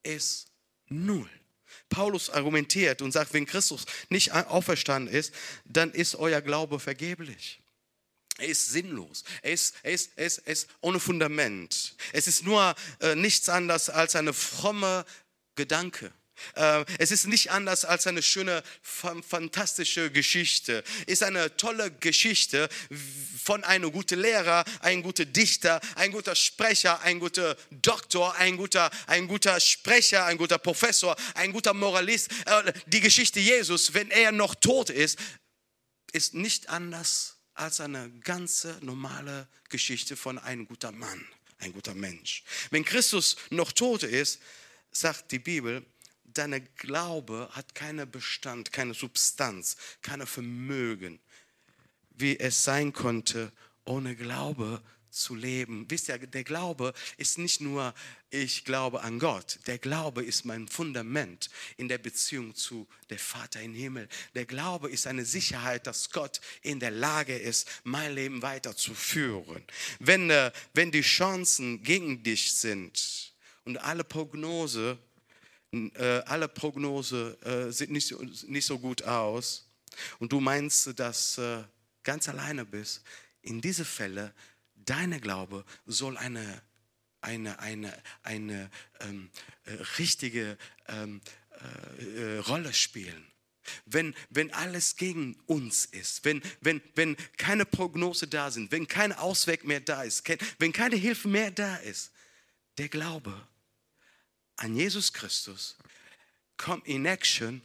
ist 0.03 0.47
null. 0.87 1.29
Paulus 1.89 2.29
argumentiert 2.29 3.01
und 3.01 3.11
sagt, 3.11 3.33
wenn 3.33 3.45
Christus 3.45 3.85
nicht 4.09 4.31
auferstanden 4.31 5.13
ist, 5.13 5.33
dann 5.65 5.91
ist 5.91 6.15
euer 6.15 6.41
Glaube 6.41 6.79
vergeblich. 6.79 7.61
Er 8.37 8.47
ist 8.47 8.69
sinnlos. 8.69 9.23
Er 9.41 9.53
ist, 9.53 9.75
er 9.83 9.91
ist, 9.93 10.11
er 10.15 10.25
ist, 10.25 10.37
er 10.39 10.53
ist 10.53 10.69
ohne 10.81 10.99
Fundament. 10.99 11.95
Es 12.11 12.27
ist 12.27 12.43
nur 12.43 12.75
äh, 12.99 13.15
nichts 13.15 13.47
anderes 13.47 13.89
als 13.89 14.15
eine 14.15 14.33
fromme 14.33 15.05
Gedanke. 15.55 16.11
Äh, 16.55 16.85
es 16.99 17.11
ist 17.11 17.27
nicht 17.27 17.51
anders 17.51 17.85
als 17.85 18.07
eine 18.07 18.21
schöne, 18.21 18.63
fantastische 18.81 20.11
Geschichte. 20.11 20.83
Es 21.07 21.15
Ist 21.15 21.23
eine 21.23 21.55
tolle 21.57 21.91
Geschichte 21.91 22.69
von 23.43 23.63
einem 23.63 23.91
guten 23.91 24.19
Lehrer, 24.19 24.65
ein 24.81 25.03
guter 25.03 25.25
Dichter, 25.25 25.79
ein 25.95 26.11
guter 26.11 26.35
Sprecher, 26.35 27.01
ein 27.01 27.19
guter 27.19 27.55
Doktor, 27.71 28.35
ein 28.35 28.57
guter, 28.57 28.89
ein 29.07 29.27
guter 29.27 29.59
Sprecher, 29.59 30.25
ein 30.25 30.37
guter 30.37 30.57
Professor, 30.57 31.15
ein 31.35 31.51
guter 31.51 31.73
Moralist. 31.73 32.31
Äh, 32.45 32.73
die 32.87 33.01
Geschichte 33.01 33.39
Jesus, 33.39 33.93
wenn 33.93 34.11
er 34.11 34.31
noch 34.31 34.55
tot 34.55 34.89
ist, 34.89 35.19
ist 36.11 36.33
nicht 36.33 36.69
anders 36.69 37.35
als 37.53 37.79
eine 37.79 38.09
ganze 38.21 38.77
normale 38.81 39.47
Geschichte 39.69 40.15
von 40.15 40.37
einem 40.37 40.67
guten 40.67 40.97
Mann, 40.97 41.25
ein 41.59 41.71
guter 41.71 41.93
Mensch. 41.93 42.43
Wenn 42.69 42.83
Christus 42.83 43.37
noch 43.49 43.71
tot 43.71 44.03
ist, 44.03 44.39
sagt 44.91 45.31
die 45.31 45.39
Bibel, 45.39 45.85
deine 46.37 46.61
Glaube 46.61 47.49
hat 47.51 47.75
keinen 47.75 48.09
Bestand, 48.09 48.71
keine 48.71 48.93
Substanz, 48.93 49.77
keine 50.01 50.25
Vermögen, 50.25 51.19
wie 52.11 52.39
es 52.39 52.63
sein 52.63 52.93
konnte, 52.93 53.51
ohne 53.85 54.15
Glaube 54.15 54.81
zu 55.15 55.33
leben. 55.33 55.85
Wisst 55.89 56.09
ihr, 56.09 56.17
der 56.17 56.43
Glaube 56.43 56.93
ist 57.17 57.37
nicht 57.37 57.61
nur, 57.61 57.93
ich 58.29 58.65
glaube 58.65 59.01
an 59.01 59.17
Gott. 59.17 59.59
Der 59.65 59.77
Glaube 59.77 60.23
ist 60.23 60.43
mein 60.43 60.67
Fundament 60.67 61.49
in 61.77 61.87
der 61.87 61.97
Beziehung 61.97 62.53
zu 62.53 62.87
der 63.09 63.19
Vater 63.19 63.61
im 63.61 63.73
Himmel. 63.73 64.09
Der 64.35 64.45
Glaube 64.45 64.89
ist 64.89 65.07
eine 65.07 65.25
Sicherheit, 65.25 65.87
dass 65.87 66.09
Gott 66.09 66.41
in 66.61 66.79
der 66.79 66.91
Lage 66.91 67.35
ist, 67.35 67.67
mein 67.83 68.13
Leben 68.13 68.41
weiterzuführen. 68.41 69.63
Wenn, 69.99 70.29
äh, 70.29 70.51
wenn 70.73 70.91
die 70.91 71.01
Chancen 71.01 71.81
gegen 71.81 72.21
dich 72.23 72.53
sind 72.53 73.33
und 73.63 73.77
alle 73.77 74.03
Prognose 74.03 74.99
äh, 75.95 76.21
alle 76.25 76.47
Prognose 76.47 77.37
äh, 77.41 77.71
sieht 77.71 77.89
nicht, 77.89 78.07
so, 78.07 78.21
nicht 78.47 78.65
so 78.65 78.79
gut 78.79 79.03
aus 79.03 79.67
und 80.19 80.31
du 80.31 80.39
meinst, 80.39 80.97
dass 80.99 81.37
äh, 81.37 81.63
ganz 82.03 82.29
alleine 82.29 82.65
bist, 82.65 83.03
in 83.41 83.61
diese 83.61 83.85
Fälle, 83.85 84.33
deine 84.75 85.19
Glaube 85.19 85.65
soll 85.85 86.17
eine, 86.17 86.61
eine, 87.21 87.59
eine, 87.59 87.93
eine 88.23 88.69
ähm, 89.01 89.29
äh, 89.65 89.73
richtige 89.97 90.57
ähm, 90.87 91.21
äh, 92.17 92.37
Rolle 92.37 92.73
spielen. 92.73 93.25
Wenn, 93.85 94.13
wenn 94.29 94.53
alles 94.53 94.95
gegen 94.95 95.35
uns 95.47 95.85
ist, 95.85 96.23
wenn, 96.23 96.41
wenn, 96.61 96.81
wenn 96.93 97.17
keine 97.37 97.65
Prognose 97.65 98.27
da 98.27 98.51
sind, 98.51 98.71
wenn 98.71 98.87
kein 98.87 99.11
Ausweg 99.11 99.63
mehr 99.63 99.79
da 99.79 100.03
ist, 100.03 100.23
wenn 100.59 100.71
keine 100.71 100.95
Hilfe 100.95 101.27
mehr 101.27 101.49
da 101.49 101.77
ist, 101.77 102.11
der 102.77 102.89
Glaube 102.89 103.33
an 104.57 104.75
Jesus 104.75 105.13
Christus 105.13 105.75
kommt 106.57 106.87
in 106.87 107.05
Action 107.05 107.61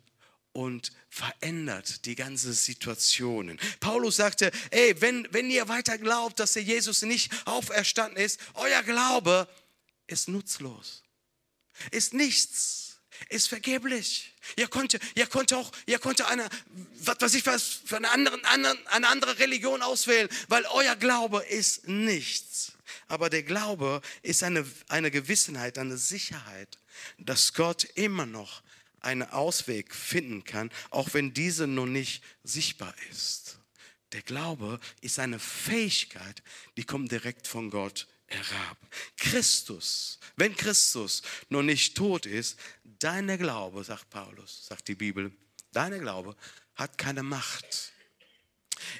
und 0.52 0.92
verändert 1.08 2.04
die 2.06 2.16
ganze 2.16 2.52
Situation. 2.52 3.58
Paulus 3.78 4.16
sagte, 4.16 4.50
ey, 4.70 5.00
wenn, 5.00 5.28
wenn 5.32 5.50
ihr 5.50 5.68
weiter 5.68 5.98
glaubt, 5.98 6.40
dass 6.40 6.54
der 6.54 6.62
Jesus 6.62 7.02
nicht 7.02 7.32
auferstanden 7.46 8.22
ist, 8.22 8.40
euer 8.54 8.82
Glaube 8.82 9.48
ist 10.06 10.28
nutzlos, 10.28 11.02
ist 11.92 12.14
nichts, 12.14 12.98
ist 13.28 13.48
vergeblich. 13.48 14.32
Ihr 14.56 14.68
konnte, 14.68 14.98
ihr 15.14 15.26
konnte 15.26 15.56
auch, 15.56 15.70
ihr 15.86 15.98
konnte 15.98 16.26
eine, 16.26 16.48
was 17.04 17.20
weiß 17.20 17.34
ich 17.34 17.46
was, 17.46 17.80
für 17.84 17.96
eine 17.96 18.10
andere, 18.10 18.40
eine 18.44 19.08
andere 19.08 19.38
Religion 19.38 19.82
auswählen, 19.82 20.28
weil 20.48 20.64
euer 20.66 20.96
Glaube 20.96 21.44
ist 21.44 21.86
nichts. 21.86 22.72
Aber 23.08 23.30
der 23.30 23.42
Glaube 23.42 24.00
ist 24.22 24.42
eine, 24.42 24.66
eine 24.88 25.10
Gewissenheit, 25.10 25.78
eine 25.78 25.96
Sicherheit, 25.96 26.78
dass 27.18 27.54
Gott 27.54 27.84
immer 27.94 28.26
noch 28.26 28.62
einen 29.00 29.28
Ausweg 29.30 29.94
finden 29.94 30.44
kann, 30.44 30.70
auch 30.90 31.14
wenn 31.14 31.32
diese 31.32 31.66
noch 31.66 31.86
nicht 31.86 32.22
sichtbar 32.44 32.94
ist. 33.10 33.58
Der 34.12 34.22
Glaube 34.22 34.80
ist 35.00 35.18
eine 35.18 35.38
Fähigkeit, 35.38 36.42
die 36.76 36.84
kommt 36.84 37.12
direkt 37.12 37.46
von 37.46 37.70
Gott 37.70 38.08
herab. 38.26 38.76
Christus, 39.16 40.18
wenn 40.36 40.56
Christus 40.56 41.22
noch 41.48 41.62
nicht 41.62 41.96
tot 41.96 42.26
ist, 42.26 42.58
deine 42.84 43.38
Glaube, 43.38 43.84
sagt 43.84 44.10
Paulus, 44.10 44.66
sagt 44.66 44.88
die 44.88 44.94
Bibel, 44.94 45.32
deine 45.72 45.98
Glaube 46.00 46.36
hat 46.74 46.98
keine 46.98 47.22
Macht. 47.22 47.92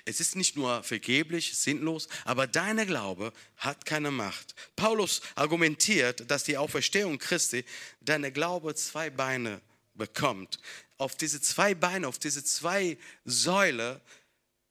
Es 0.05 0.21
ist 0.21 0.37
nicht 0.37 0.57
nur 0.57 0.83
vergeblich, 0.83 1.57
sinnlos, 1.57 2.09
aber 2.25 2.47
deine 2.47 2.87
Glaube 2.87 3.33
hat 3.57 3.87
keine 3.87 4.11
Macht. 4.11 4.55
Paulus 4.77 5.21
argumentiert, 5.35 6.31
dass 6.31 6.45
die 6.45 6.57
Auferstehung 6.57 7.19
Christi 7.19 7.65
deine 8.01 8.33
Glaube 8.33 8.75
zwei 8.75 9.11
Beine 9.11 9.61
bekommt. 9.95 10.59
Auf 10.99 11.17
diese 11.17 11.41
zwei 11.41 11.75
Beine, 11.75 12.09
auf 12.09 12.19
diese 12.19 12.45
zwei 12.45 12.99
Säule 13.25 14.01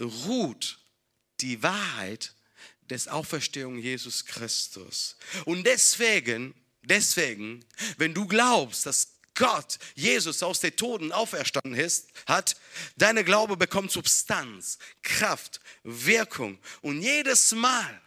ruht 0.01 0.79
die 1.41 1.61
Wahrheit 1.63 2.33
des 2.89 3.07
Auferstehung 3.07 3.77
Jesus 3.77 4.25
Christus. 4.25 5.15
Und 5.45 5.65
deswegen, 5.65 6.53
deswegen, 6.81 7.63
wenn 7.97 8.13
du 8.13 8.27
glaubst, 8.27 8.85
dass 8.85 9.18
Gott 9.39 9.79
Jesus 9.95 10.43
aus 10.43 10.59
den 10.59 10.75
Toten 10.75 11.11
auferstanden 11.13 11.73
ist, 11.73 12.09
hat, 12.27 12.57
deine 12.97 13.23
Glaube 13.23 13.55
bekommt 13.55 13.89
Substanz, 13.89 14.77
Kraft, 15.01 15.61
Wirkung. 15.83 16.59
Und 16.81 17.01
jedes 17.01 17.53
Mal, 17.53 18.01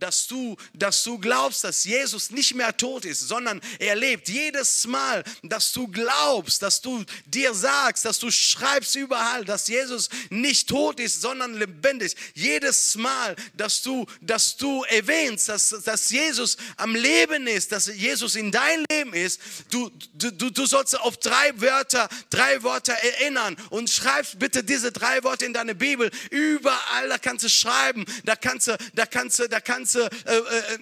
dass 0.00 0.26
du, 0.26 0.56
dass 0.74 1.02
du 1.02 1.18
glaubst, 1.18 1.64
dass 1.64 1.84
Jesus 1.84 2.30
nicht 2.30 2.54
mehr 2.54 2.76
tot 2.76 3.04
ist, 3.04 3.28
sondern 3.28 3.60
er 3.78 3.96
lebt. 3.96 4.28
Jedes 4.28 4.86
Mal, 4.86 5.24
dass 5.42 5.72
du 5.72 5.88
glaubst, 5.88 6.62
dass 6.62 6.80
du 6.80 7.04
dir 7.26 7.54
sagst, 7.54 8.04
dass 8.04 8.18
du 8.18 8.30
schreibst 8.30 8.94
überall, 8.96 9.44
dass 9.44 9.68
Jesus 9.68 10.08
nicht 10.30 10.68
tot 10.68 11.00
ist, 11.00 11.20
sondern 11.20 11.54
lebendig. 11.54 12.14
Jedes 12.34 12.96
Mal, 12.96 13.36
dass 13.54 13.82
du, 13.82 14.06
dass 14.20 14.56
du 14.56 14.84
erwähnst, 14.84 15.48
dass, 15.48 15.70
dass 15.84 16.10
Jesus 16.10 16.56
am 16.76 16.94
Leben 16.94 17.46
ist, 17.46 17.72
dass 17.72 17.86
Jesus 17.86 18.36
in 18.36 18.50
dein 18.50 18.84
Leben 18.90 19.14
ist, 19.14 19.40
du, 19.70 19.90
du, 20.14 20.50
du 20.50 20.66
sollst 20.66 20.98
auf 20.98 21.16
drei 21.16 21.60
Wörter, 21.60 22.08
drei 22.30 22.62
Wörter 22.62 22.94
erinnern 22.94 23.56
und 23.70 23.90
schreibst 23.90 24.38
bitte 24.38 24.62
diese 24.62 24.92
drei 24.92 25.22
Worte 25.24 25.46
in 25.46 25.52
deine 25.52 25.74
Bibel. 25.74 26.10
Überall, 26.30 27.08
da 27.08 27.18
kannst 27.18 27.44
du 27.44 27.48
schreiben, 27.48 28.04
da 28.24 28.36
kannst 28.36 28.68
du, 28.68 28.76
da 28.94 29.06
kannst 29.06 29.38
du, 29.38 29.48
da 29.48 29.60
kannst 29.60 29.87
du 29.94 30.00
äh, 30.00 30.08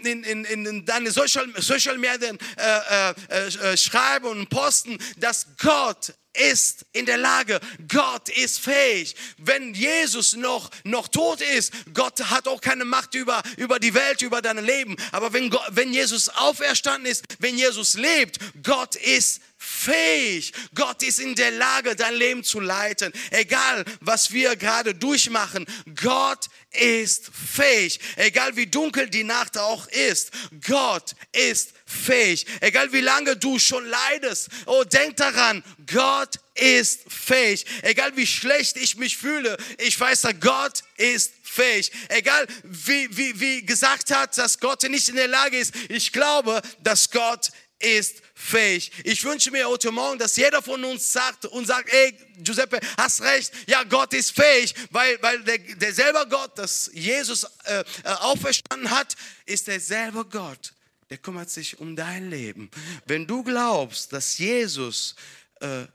äh, 0.05 0.11
in, 0.11 0.25
in, 0.25 0.45
in 0.45 0.85
deine 0.85 1.11
Social, 1.11 1.47
Social 1.59 1.99
Medien 1.99 2.39
äh, 2.57 3.11
äh, 3.31 3.47
äh, 3.47 3.77
schreiben 3.77 4.27
und 4.27 4.49
posten, 4.49 4.99
dass 5.17 5.47
Gott 5.59 6.15
ist 6.37 6.85
in 6.93 7.07
der 7.07 7.17
Lage, 7.17 7.61
Gott 7.89 8.29
ist 8.29 8.61
fähig. 8.61 9.17
Wenn 9.39 9.75
Jesus 9.75 10.37
noch, 10.37 10.71
noch 10.85 11.09
tot 11.09 11.41
ist, 11.41 11.73
Gott 11.95 12.21
hat 12.31 12.49
auch 12.49 12.61
keine 12.61 12.85
Macht 12.85 13.15
über, 13.15 13.43
über 13.57 13.79
die 13.79 13.95
Welt, 13.95 14.23
über 14.23 14.43
dein 14.43 14.65
Leben. 14.65 14.97
Aber 15.13 15.33
wenn, 15.33 15.51
wenn 15.71 15.93
Jesus 15.93 16.29
auferstanden 16.29 17.11
ist, 17.11 17.25
wenn 17.39 17.57
Jesus 17.57 17.95
lebt, 17.95 18.39
Gott 18.63 18.97
ist 18.97 19.41
fähig. 19.59 20.53
Gott 20.75 21.03
ist 21.03 21.21
in 21.21 21.35
der 21.35 21.51
Lage, 21.53 21.97
dein 21.97 22.15
Leben 22.15 22.45
zu 22.45 22.61
leiten. 22.61 23.13
Egal, 23.31 23.85
was 24.01 24.33
wir 24.33 24.57
gerade 24.57 24.95
durchmachen, 24.95 25.67
Gott 26.01 26.47
ist 26.71 27.31
fähig. 27.33 27.99
Egal, 28.17 28.57
wie 28.57 28.67
dunkel 28.67 29.09
die 29.09 29.25
Nacht 29.25 29.57
auch 29.59 29.87
ist, 29.89 30.31
Gott 30.67 31.13
ist 31.33 31.73
fähig. 31.87 32.47
Egal, 32.61 32.93
wie 32.93 33.01
lange 33.01 33.37
du 33.37 33.59
schon 33.59 33.87
leidest, 33.87 34.49
oh, 34.67 34.85
denk 34.85 35.17
daran, 35.17 35.65
Gott 35.87 36.39
ist 36.55 37.01
fähig. 37.09 37.65
Egal, 37.83 38.17
wie 38.17 38.27
schlecht 38.27 38.77
ich 38.77 38.97
mich 38.97 39.17
fühle, 39.17 39.57
ich 39.79 39.99
weiß, 39.99 40.23
dass 40.23 40.41
Gott 40.41 40.83
ist 40.97 41.33
fähig. 41.43 41.91
Egal, 42.09 42.47
wie, 42.65 43.09
wie, 43.17 43.41
wie 43.41 43.65
gesagt 43.65 44.11
hat, 44.15 44.37
dass 44.37 44.59
Gott 44.59 44.83
nicht 44.85 45.09
in 45.09 45.17
der 45.17 45.29
Lage 45.29 45.59
ist, 45.59 45.75
ich 45.89 46.13
glaube, 46.13 46.61
dass 46.83 47.11
Gott 47.11 47.51
ist 47.79 48.23
fähig. 48.39 48.93
Ich 49.03 49.25
wünsche 49.25 49.51
mir 49.51 49.67
heute 49.67 49.91
Morgen, 49.91 50.19
dass 50.19 50.37
jeder 50.37 50.61
von 50.61 50.85
uns 50.85 51.11
sagt 51.11 51.47
und 51.47 51.67
sagt, 51.67 51.89
ey, 51.89 52.13
Giuseppe, 52.39 52.79
hast 52.99 53.23
recht, 53.23 53.51
ja, 53.67 53.83
Gott 53.83 54.13
ist 54.13 54.33
fähig, 54.33 54.75
weil, 54.91 55.21
weil 55.23 55.43
der, 55.43 55.59
derselbe 55.59 56.27
Gott, 56.29 56.53
das 56.59 56.91
Jesus 56.93 57.45
äh, 57.65 57.81
äh, 57.81 58.09
auferstanden 58.09 58.91
hat, 58.91 59.17
ist 59.47 59.67
derselbe 59.67 60.25
Gott, 60.27 60.75
der 61.09 61.17
kümmert 61.17 61.49
sich 61.49 61.81
um 61.81 61.97
dein 61.97 62.29
Leben. 62.29 62.71
Wenn 63.07 63.27
du 63.27 63.43
glaubst, 63.43 64.13
dass 64.13 64.37
Jesus 64.37 65.17
äh, 65.61 65.87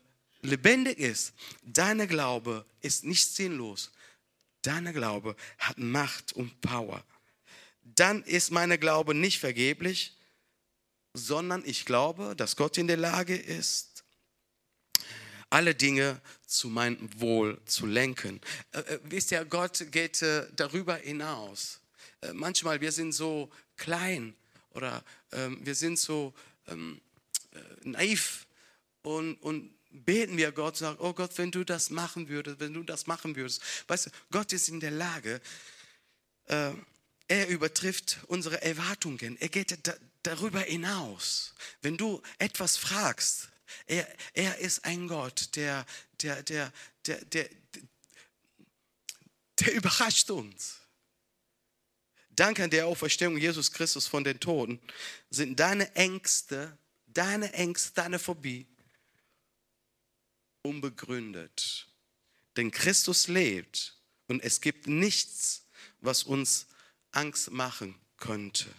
lebendig 0.41 0.97
ist, 0.97 1.33
deine 1.63 2.07
Glaube 2.07 2.65
ist 2.81 3.03
nicht 3.03 3.35
sinnlos. 3.35 3.91
Deine 4.63 4.93
Glaube 4.93 5.35
hat 5.59 5.77
Macht 5.77 6.33
und 6.33 6.59
Power. 6.61 7.03
Dann 7.83 8.23
ist 8.23 8.49
meine 8.49 8.79
Glaube 8.79 9.13
nicht 9.13 9.39
vergeblich, 9.39 10.15
sondern 11.13 11.63
ich 11.65 11.85
glaube, 11.85 12.35
dass 12.35 12.55
Gott 12.55 12.77
in 12.77 12.87
der 12.87 12.97
Lage 12.97 13.35
ist, 13.35 14.03
alle 15.49 15.75
Dinge 15.75 16.21
zu 16.47 16.69
meinem 16.69 17.09
Wohl 17.19 17.61
zu 17.65 17.85
lenken. 17.85 18.39
Äh, 18.71 18.79
äh, 18.79 18.99
wisst 19.03 19.31
ihr, 19.31 19.43
Gott 19.45 19.85
geht 19.91 20.21
äh, 20.21 20.47
darüber 20.55 20.95
hinaus. 20.95 21.81
Äh, 22.21 22.33
manchmal, 22.33 22.79
wir 22.81 22.91
sind 22.91 23.11
so 23.11 23.51
klein 23.75 24.33
oder 24.71 25.03
ähm, 25.33 25.59
wir 25.65 25.75
sind 25.75 25.99
so 25.99 26.33
ähm, 26.67 27.01
äh, 27.51 27.59
naiv 27.83 28.47
und, 29.01 29.35
und 29.35 29.73
beten 29.89 30.37
wir 30.37 30.53
Gott, 30.53 30.77
sagen, 30.77 30.97
oh 31.01 31.13
Gott, 31.13 31.37
wenn 31.37 31.51
du 31.51 31.65
das 31.65 31.89
machen 31.89 32.29
würdest, 32.29 32.61
wenn 32.61 32.73
du 32.73 32.83
das 32.83 33.07
machen 33.07 33.35
würdest. 33.35 33.61
Weißt 33.87 34.05
du, 34.05 34.09
Gott 34.31 34.53
ist 34.53 34.69
in 34.69 34.79
der 34.79 34.91
Lage, 34.91 35.41
äh, 36.45 36.71
er 37.27 37.47
übertrifft 37.47 38.19
unsere 38.27 38.61
Erwartungen. 38.61 39.37
Er 39.39 39.49
geht 39.49 39.77
darüber 40.23 40.61
hinaus. 40.61 41.53
Wenn 41.81 41.97
du 41.97 42.21
etwas 42.37 42.77
fragst, 42.77 43.49
er, 43.85 44.07
er 44.33 44.57
ist 44.59 44.85
ein 44.85 45.07
Gott, 45.07 45.55
der, 45.55 45.85
der, 46.21 46.43
der, 46.43 46.71
der, 47.05 47.25
der, 47.25 47.49
der 49.59 49.73
überrascht 49.73 50.29
uns. 50.29 50.77
Dank 52.29 52.59
an 52.59 52.69
der 52.69 52.87
Auferstehung 52.87 53.37
Jesus 53.37 53.71
Christus 53.71 54.07
von 54.07 54.23
den 54.23 54.39
Toten 54.39 54.79
sind 55.29 55.59
deine 55.59 55.93
Ängste, 55.95 56.77
deine 57.07 57.51
Ängste, 57.53 57.93
deine 57.95 58.19
Phobie 58.19 58.67
unbegründet. 60.63 61.87
Denn 62.55 62.71
Christus 62.71 63.27
lebt 63.27 63.97
und 64.27 64.41
es 64.43 64.61
gibt 64.61 64.87
nichts, 64.87 65.65
was 65.99 66.23
uns 66.23 66.67
Angst 67.11 67.51
machen 67.51 67.95
könnte. 68.17 68.73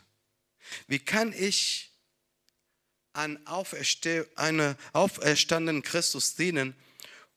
Wie 0.87 0.99
kann 0.99 1.33
ich 1.33 1.91
an 3.13 3.47
Auferste 3.47 4.29
eine 4.37 4.77
auferstandenen 4.93 5.83
Christus 5.83 6.35
dienen 6.35 6.75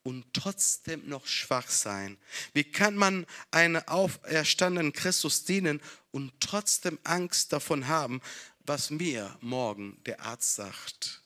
und 0.04 0.34
trotzdem 0.34 1.08
noch 1.10 1.28
schwach 1.28 1.68
sein? 1.70 2.18
Wie 2.54 2.64
kann 2.64 2.96
man 2.96 3.26
einem 3.52 3.82
auferstandenen 3.88 4.94
Christus 4.94 5.46
dienen 5.46 5.82
und 6.12 6.34
trotzdem 6.40 7.00
Angst 7.04 7.52
davon 7.52 7.88
haben, 7.88 8.22
was 8.60 8.90
mir 8.90 9.38
morgen 9.42 10.02
der 10.06 10.22
Arzt 10.22 10.56
sagt? 10.56 11.22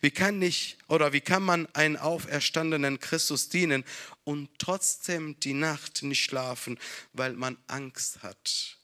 Wie 0.00 0.10
kann 0.10 0.40
ich 0.42 0.76
oder 0.88 1.12
wie 1.12 1.20
kann 1.20 1.42
man 1.42 1.66
einen 1.74 1.96
auferstandenen 1.96 3.00
Christus 3.00 3.48
dienen 3.48 3.84
und 4.24 4.50
trotzdem 4.58 5.40
die 5.40 5.54
Nacht 5.54 6.02
nicht 6.02 6.22
schlafen, 6.22 6.78
weil 7.12 7.32
man 7.32 7.56
Angst 7.66 8.22
hat? 8.22 8.78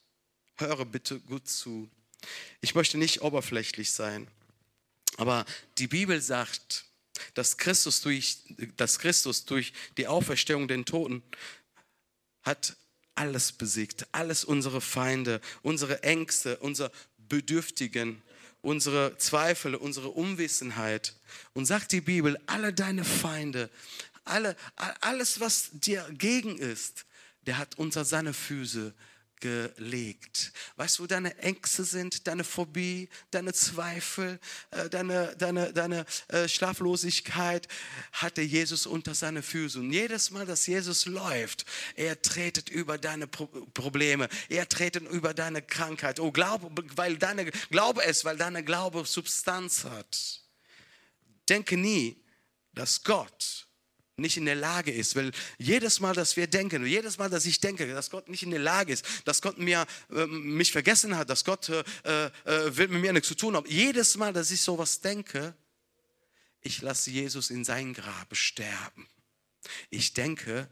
Höre 0.56 0.86
bitte 0.86 1.20
gut 1.20 1.48
zu. 1.48 1.90
Ich 2.60 2.74
möchte 2.74 2.98
nicht 2.98 3.22
oberflächlich 3.22 3.92
sein, 3.92 4.28
aber 5.16 5.44
die 5.78 5.86
Bibel 5.86 6.20
sagt, 6.20 6.84
dass 7.34 7.56
Christus 7.56 8.00
durch, 8.00 8.38
dass 8.76 8.98
Christus 8.98 9.44
durch 9.44 9.72
die 9.96 10.06
Auferstehung 10.06 10.68
den 10.68 10.84
Toten 10.84 11.22
hat 12.42 12.76
alles 13.14 13.52
besiegt, 13.52 14.06
alles 14.12 14.44
unsere 14.44 14.80
Feinde, 14.80 15.40
unsere 15.62 16.02
Ängste, 16.02 16.58
unsere 16.58 16.92
Bedürftigen, 17.16 18.22
unsere 18.60 19.16
Zweifel, 19.16 19.74
unsere 19.74 20.08
Unwissenheit. 20.08 21.14
Und 21.54 21.64
sagt 21.64 21.92
die 21.92 22.02
Bibel, 22.02 22.38
alle 22.46 22.74
deine 22.74 23.04
Feinde 23.04 23.70
alle, 24.26 24.56
alles, 25.00 25.40
was 25.40 25.70
dir 25.72 26.06
gegen 26.10 26.58
ist, 26.58 27.06
der 27.42 27.58
hat 27.58 27.78
unter 27.78 28.04
seine 28.04 28.34
Füße 28.34 28.92
gelegt. 29.40 30.52
Weißt 30.76 30.98
du, 30.98 31.02
wo 31.02 31.06
deine 31.06 31.36
Ängste 31.38 31.84
sind, 31.84 32.26
deine 32.26 32.44
Phobie, 32.44 33.08
deine 33.30 33.52
Zweifel, 33.52 34.40
äh, 34.70 34.88
deine, 34.88 35.36
deine, 35.36 35.72
deine 35.72 36.06
äh, 36.28 36.48
Schlaflosigkeit, 36.48 37.68
hatte 38.12 38.42
Jesus 38.42 38.86
unter 38.86 39.14
seine 39.14 39.42
Füße. 39.42 39.78
Und 39.78 39.92
jedes 39.92 40.30
Mal, 40.30 40.46
dass 40.46 40.66
Jesus 40.66 41.06
läuft, 41.06 41.66
er 41.94 42.20
tretet 42.22 42.68
über 42.70 42.98
deine 42.98 43.26
Probleme, 43.26 44.28
er 44.48 44.68
tretet 44.68 45.08
über 45.08 45.34
deine 45.34 45.62
Krankheit. 45.62 46.20
Oh, 46.20 46.32
glaube, 46.32 46.70
weil 46.96 47.18
deine, 47.18 47.46
glaube 47.70 48.04
es, 48.04 48.24
weil 48.24 48.36
deine 48.36 48.64
Glaube 48.64 49.04
Substanz 49.04 49.84
hat. 49.84 50.42
Denke 51.48 51.76
nie, 51.76 52.22
dass 52.72 53.04
Gott 53.04 53.65
nicht 54.16 54.36
in 54.36 54.46
der 54.46 54.54
Lage 54.54 54.92
ist. 54.92 55.14
Weil 55.16 55.30
jedes 55.58 56.00
Mal, 56.00 56.14
dass 56.14 56.36
wir 56.36 56.46
denken, 56.46 56.86
jedes 56.86 57.18
Mal, 57.18 57.28
dass 57.28 57.46
ich 57.46 57.60
denke, 57.60 57.86
dass 57.86 58.10
Gott 58.10 58.28
nicht 58.28 58.42
in 58.42 58.50
der 58.50 58.60
Lage 58.60 58.92
ist, 58.92 59.04
dass 59.24 59.42
Gott 59.42 59.58
mir, 59.58 59.86
äh, 60.10 60.26
mich 60.26 60.72
vergessen 60.72 61.16
hat, 61.16 61.30
dass 61.30 61.44
Gott 61.44 61.68
äh, 61.68 61.80
äh, 62.04 62.76
will 62.76 62.88
mit 62.88 63.02
mir 63.02 63.12
nichts 63.12 63.28
zu 63.28 63.34
tun 63.34 63.56
haben, 63.56 63.68
jedes 63.68 64.16
Mal, 64.16 64.32
dass 64.32 64.50
ich 64.50 64.60
sowas 64.60 65.00
denke, 65.00 65.54
ich 66.62 66.82
lasse 66.82 67.10
Jesus 67.10 67.50
in 67.50 67.64
sein 67.64 67.94
Grab 67.94 68.34
sterben. 68.34 69.06
Ich 69.90 70.14
denke, 70.14 70.68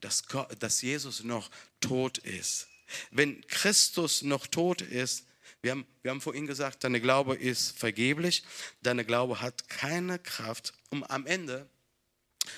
dass, 0.00 0.26
Gott, 0.26 0.50
dass 0.60 0.82
Jesus 0.82 1.22
noch 1.22 1.50
tot 1.80 2.18
ist. 2.18 2.68
Wenn 3.10 3.46
Christus 3.46 4.22
noch 4.22 4.46
tot 4.46 4.80
ist, 4.80 5.26
wir 5.62 5.72
haben, 5.72 5.86
wir 6.02 6.12
haben 6.12 6.20
vorhin 6.20 6.46
gesagt, 6.46 6.84
deine 6.84 7.00
Glaube 7.00 7.34
ist 7.34 7.76
vergeblich, 7.78 8.44
deine 8.82 9.04
Glaube 9.04 9.40
hat 9.40 9.68
keine 9.68 10.18
Kraft, 10.18 10.72
um 10.90 11.02
am 11.04 11.26
Ende 11.26 11.68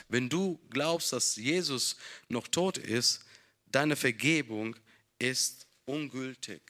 wenn 0.09 0.29
du 0.29 0.61
glaubst, 0.71 1.13
dass 1.13 1.37
Jesus 1.37 1.97
noch 2.29 2.49
tot 2.49 2.79
ist, 2.79 3.21
deine 3.67 3.97
Vergebung 3.97 4.77
ist 5.19 5.67
ungültig. 5.85 6.63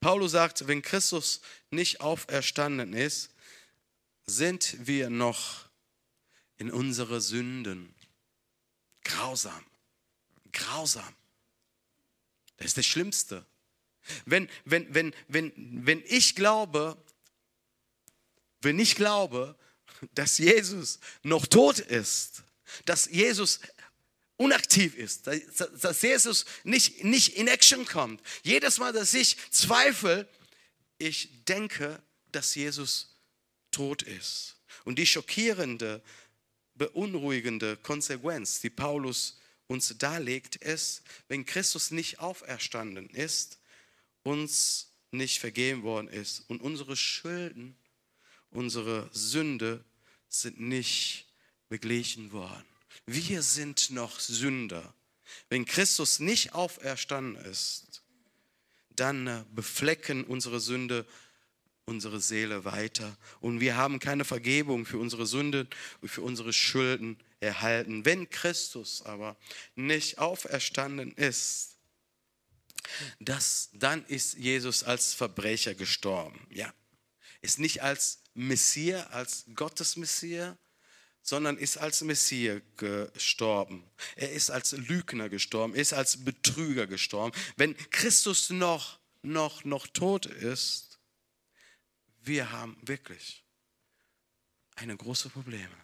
Paulus 0.00 0.32
sagt, 0.32 0.66
wenn 0.68 0.82
Christus 0.82 1.40
nicht 1.70 2.00
auferstanden 2.00 2.92
ist, 2.92 3.30
sind 4.26 4.86
wir 4.86 5.10
noch 5.10 5.68
in 6.56 6.70
unsere 6.70 7.20
Sünden. 7.20 7.94
Grausam, 9.02 9.64
grausam. 10.52 11.14
Das 12.56 12.66
ist 12.66 12.76
das 12.78 12.86
Schlimmste. 12.86 13.46
Wenn, 14.24 14.48
wenn, 14.64 14.92
wenn, 14.94 15.14
wenn, 15.28 15.52
wenn 15.56 16.02
ich 16.06 16.34
glaube, 16.34 16.96
wenn 18.60 18.78
ich 18.78 18.94
glaube, 18.96 19.56
dass 20.14 20.38
Jesus 20.38 20.98
noch 21.22 21.46
tot 21.46 21.78
ist, 21.78 22.42
dass 22.84 23.06
Jesus 23.06 23.60
unaktiv 24.36 24.96
ist, 24.96 25.26
dass 25.26 26.02
Jesus 26.02 26.44
nicht, 26.64 27.04
nicht 27.04 27.36
in 27.36 27.48
Action 27.48 27.84
kommt. 27.84 28.22
Jedes 28.42 28.78
Mal, 28.78 28.92
dass 28.92 29.12
ich 29.14 29.36
zweifle, 29.50 30.28
ich 30.98 31.44
denke, 31.44 32.00
dass 32.32 32.54
Jesus 32.54 33.14
tot 33.70 34.02
ist. 34.02 34.56
Und 34.84 34.98
die 34.98 35.06
schockierende, 35.06 36.02
beunruhigende 36.74 37.76
Konsequenz, 37.76 38.60
die 38.60 38.70
Paulus 38.70 39.38
uns 39.66 39.96
darlegt, 39.98 40.56
ist, 40.56 41.02
wenn 41.26 41.44
Christus 41.44 41.90
nicht 41.90 42.20
auferstanden 42.20 43.10
ist, 43.10 43.58
uns 44.22 44.88
nicht 45.10 45.40
vergeben 45.40 45.82
worden 45.82 46.08
ist 46.08 46.44
und 46.48 46.60
unsere 46.62 46.96
Schulden, 46.96 47.76
unsere 48.50 49.08
Sünde 49.12 49.84
sind 50.28 50.60
nicht 50.60 51.26
beglichen 51.68 52.32
worden. 52.32 52.64
Wir 53.06 53.42
sind 53.42 53.90
noch 53.90 54.20
Sünder. 54.20 54.94
Wenn 55.48 55.64
Christus 55.64 56.20
nicht 56.20 56.54
auferstanden 56.54 57.36
ist, 57.44 58.02
dann 58.90 59.26
äh, 59.26 59.44
beflecken 59.54 60.24
unsere 60.24 60.60
Sünde 60.60 61.06
unsere 61.88 62.20
Seele 62.20 62.64
weiter 62.64 63.16
und 63.40 63.60
wir 63.60 63.76
haben 63.76 63.98
keine 63.98 64.24
Vergebung 64.24 64.84
für 64.84 64.98
unsere 64.98 65.26
Sünde 65.26 65.66
und 66.02 66.08
für 66.08 66.20
unsere 66.20 66.52
Schulden 66.52 67.18
erhalten. 67.40 68.04
Wenn 68.04 68.28
Christus 68.28 69.02
aber 69.02 69.36
nicht 69.74 70.18
auferstanden 70.18 71.12
ist, 71.12 71.76
das, 73.18 73.70
dann 73.72 74.04
ist 74.06 74.34
Jesus 74.34 74.84
als 74.84 75.14
Verbrecher 75.14 75.74
gestorben. 75.74 76.46
Ja, 76.50 76.72
ist 77.40 77.58
nicht 77.58 77.82
als 77.82 78.20
Messias, 78.38 79.04
als 79.10 79.44
Gottes 79.54 79.96
Messias, 79.96 80.56
sondern 81.22 81.58
ist 81.58 81.76
als 81.76 82.02
Messias 82.02 82.62
gestorben. 82.76 83.84
Er 84.14 84.30
ist 84.30 84.50
als 84.50 84.72
Lügner 84.72 85.28
gestorben, 85.28 85.74
ist 85.74 85.92
als 85.92 86.24
Betrüger 86.24 86.86
gestorben. 86.86 87.36
Wenn 87.56 87.76
Christus 87.90 88.50
noch, 88.50 89.00
noch, 89.22 89.64
noch 89.64 89.88
tot 89.88 90.26
ist, 90.26 91.00
wir 92.20 92.52
haben 92.52 92.78
wirklich 92.82 93.44
eine 94.76 94.96
große 94.96 95.30
Probleme. 95.30 95.76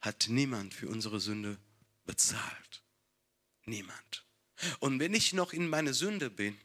Hat 0.00 0.26
niemand 0.28 0.74
für 0.74 0.88
unsere 0.88 1.18
Sünde 1.18 1.58
bezahlt. 2.04 2.82
Niemand. 3.64 4.24
Und 4.78 5.00
wenn 5.00 5.12
ich 5.12 5.32
noch 5.32 5.52
in 5.52 5.68
meine 5.68 5.92
Sünde 5.92 6.30
bin, 6.30 6.56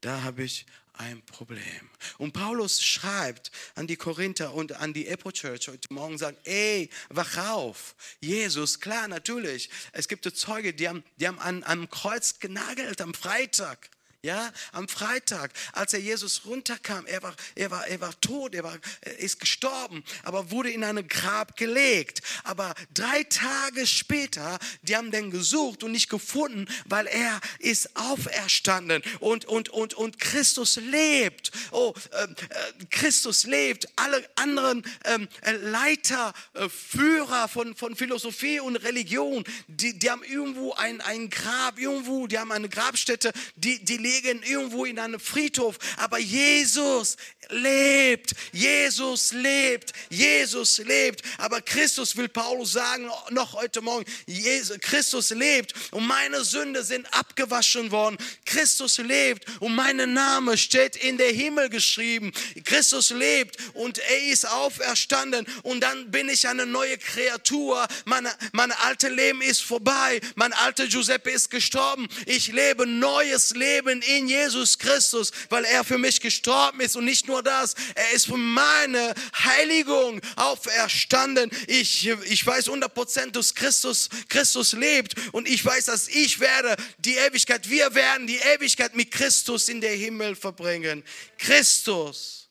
da 0.00 0.22
habe 0.22 0.44
ich 0.44 0.66
ein 0.98 1.22
Problem. 1.22 1.90
Und 2.18 2.32
Paulus 2.32 2.82
schreibt 2.82 3.50
an 3.76 3.86
die 3.86 3.96
Korinther 3.96 4.52
und 4.54 4.72
an 4.72 4.92
die 4.92 5.06
Epo 5.06 5.30
Church 5.30 5.68
heute 5.68 5.92
Morgen, 5.92 6.18
sagt, 6.18 6.46
ey, 6.46 6.90
wach 7.08 7.36
auf. 7.50 7.94
Jesus, 8.20 8.80
klar, 8.80 9.06
natürlich. 9.08 9.70
Es 9.92 10.08
gibt 10.08 10.24
Zeuge, 10.36 10.74
die 10.74 10.88
haben, 10.88 11.04
die 11.16 11.28
haben 11.28 11.38
an, 11.38 11.62
am 11.64 11.88
Kreuz 11.88 12.40
genagelt 12.40 13.00
am 13.00 13.14
Freitag. 13.14 13.90
Ja, 14.24 14.52
am 14.72 14.88
Freitag, 14.88 15.52
als 15.72 15.92
er 15.92 16.00
Jesus 16.00 16.44
runterkam, 16.44 17.06
er 17.06 17.22
war, 17.22 17.36
er 17.54 17.70
war, 17.70 17.86
er 17.86 18.00
war 18.00 18.20
tot, 18.20 18.52
er 18.52 18.64
war, 18.64 18.76
ist 19.18 19.38
gestorben, 19.38 20.02
aber 20.24 20.50
wurde 20.50 20.72
in 20.72 20.82
ein 20.82 21.06
Grab 21.06 21.56
gelegt. 21.56 22.22
Aber 22.42 22.74
drei 22.92 23.22
Tage 23.22 23.86
später, 23.86 24.58
die 24.82 24.96
haben 24.96 25.12
den 25.12 25.30
gesucht 25.30 25.84
und 25.84 25.92
nicht 25.92 26.10
gefunden, 26.10 26.66
weil 26.86 27.06
er 27.06 27.40
ist 27.60 27.96
auferstanden 27.96 29.04
und, 29.20 29.44
und, 29.44 29.68
und, 29.68 29.94
und 29.94 30.18
Christus 30.18 30.74
lebt. 30.74 31.52
Oh, 31.70 31.94
äh, 32.10 32.24
äh, 32.24 32.86
Christus 32.90 33.44
lebt. 33.44 33.86
Alle 33.94 34.28
anderen 34.34 34.84
ähm, 35.04 35.28
äh, 35.42 35.52
Leiter, 35.52 36.34
äh, 36.54 36.68
Führer 36.68 37.46
von, 37.46 37.76
von 37.76 37.94
Philosophie 37.94 38.58
und 38.58 38.74
Religion, 38.78 39.44
die, 39.68 39.96
die 39.96 40.10
haben 40.10 40.24
irgendwo 40.24 40.72
ein, 40.72 41.00
ein 41.02 41.30
Grab, 41.30 41.78
irgendwo, 41.78 42.26
die 42.26 42.36
haben 42.36 42.50
eine 42.50 42.68
Grabstätte, 42.68 43.32
die, 43.54 43.84
die 43.84 44.07
liegen 44.08 44.42
irgendwo 44.42 44.84
in 44.84 44.98
einem 44.98 45.20
Friedhof. 45.20 45.78
Aber 45.96 46.18
Jesus 46.18 47.16
lebt. 47.50 48.32
Jesus 48.52 49.32
lebt. 49.32 49.92
Jesus 50.10 50.78
lebt. 50.78 51.22
Aber 51.38 51.60
Christus 51.60 52.16
will 52.16 52.28
Paulus 52.28 52.72
sagen, 52.72 53.10
noch 53.30 53.54
heute 53.54 53.80
Morgen, 53.80 54.04
Jesus, 54.26 54.78
Christus 54.80 55.30
lebt 55.30 55.74
und 55.92 56.06
meine 56.06 56.44
Sünde 56.44 56.82
sind 56.82 57.06
abgewaschen 57.14 57.90
worden. 57.90 58.18
Christus 58.44 58.98
lebt 58.98 59.46
und 59.60 59.74
mein 59.74 59.96
Name 60.12 60.56
steht 60.56 60.96
in 60.96 61.18
der 61.18 61.32
Himmel 61.32 61.68
geschrieben. 61.68 62.32
Christus 62.64 63.10
lebt 63.10 63.56
und 63.74 63.98
er 63.98 64.24
ist 64.24 64.46
auferstanden 64.48 65.46
und 65.62 65.80
dann 65.80 66.10
bin 66.10 66.28
ich 66.28 66.46
eine 66.48 66.66
neue 66.66 66.98
Kreatur. 66.98 67.86
Meine, 68.04 68.30
mein 68.52 68.72
altes 68.72 69.10
Leben 69.10 69.42
ist 69.42 69.62
vorbei. 69.62 70.20
Mein 70.34 70.52
alter 70.52 70.86
Giuseppe 70.86 71.30
ist 71.30 71.50
gestorben. 71.50 72.08
Ich 72.26 72.48
lebe 72.48 72.86
neues 72.86 73.50
Leben 73.50 73.97
in 74.02 74.28
Jesus 74.28 74.78
Christus, 74.78 75.32
weil 75.48 75.64
er 75.64 75.84
für 75.84 75.98
mich 75.98 76.20
gestorben 76.20 76.80
ist 76.80 76.96
und 76.96 77.04
nicht 77.04 77.26
nur 77.26 77.42
das, 77.42 77.74
er 77.94 78.10
ist 78.12 78.26
für 78.26 78.36
meine 78.36 79.14
Heiligung 79.34 80.20
auferstanden. 80.36 81.50
Ich, 81.66 82.06
ich 82.06 82.46
weiß 82.46 82.68
100% 82.68 83.30
dass 83.30 83.54
Christus, 83.54 84.08
Christus 84.28 84.72
lebt 84.72 85.14
und 85.32 85.48
ich 85.48 85.64
weiß, 85.64 85.86
dass 85.86 86.08
ich 86.08 86.40
werde 86.40 86.76
die 86.98 87.14
Ewigkeit, 87.14 87.68
wir 87.68 87.94
werden 87.94 88.26
die 88.26 88.38
Ewigkeit 88.38 88.94
mit 88.94 89.10
Christus 89.10 89.68
in 89.68 89.80
der 89.80 89.94
Himmel 89.94 90.36
verbringen. 90.36 91.04
Christus. 91.38 92.50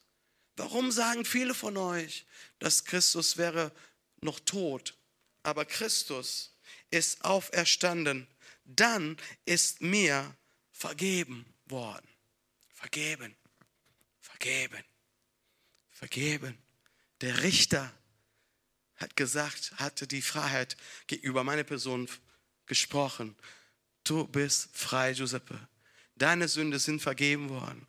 Warum 0.56 0.92
sagen 0.92 1.24
viele 1.24 1.54
von 1.54 1.78
euch, 1.78 2.26
dass 2.60 2.84
Christus 2.84 3.38
wäre 3.38 3.72
noch 4.22 4.40
tot? 4.40 4.96
Aber 5.44 5.66
Christus 5.66 6.52
ist 6.90 7.24
auferstanden. 7.24 8.28
Dann 8.66 9.18
ist 9.46 9.82
mir 9.82 10.36
vergeben 10.78 11.46
worden. 11.66 12.08
Vergeben, 12.74 13.36
vergeben, 14.22 14.84
vergeben. 15.90 16.58
Der 17.22 17.42
Richter 17.42 17.92
hat 18.98 19.16
gesagt, 19.16 19.74
hatte 19.78 20.06
die 20.06 20.22
Freiheit 20.22 20.78
gegenüber 21.08 21.44
meiner 21.44 21.64
Person 21.64 22.08
gesprochen. 22.68 23.36
Du 24.04 24.28
bist 24.28 24.70
frei, 24.74 25.14
Giuseppe. 25.14 25.68
Deine 26.16 26.48
Sünde 26.48 26.78
sind 26.78 27.02
vergeben 27.02 27.50
worden. 27.50 27.88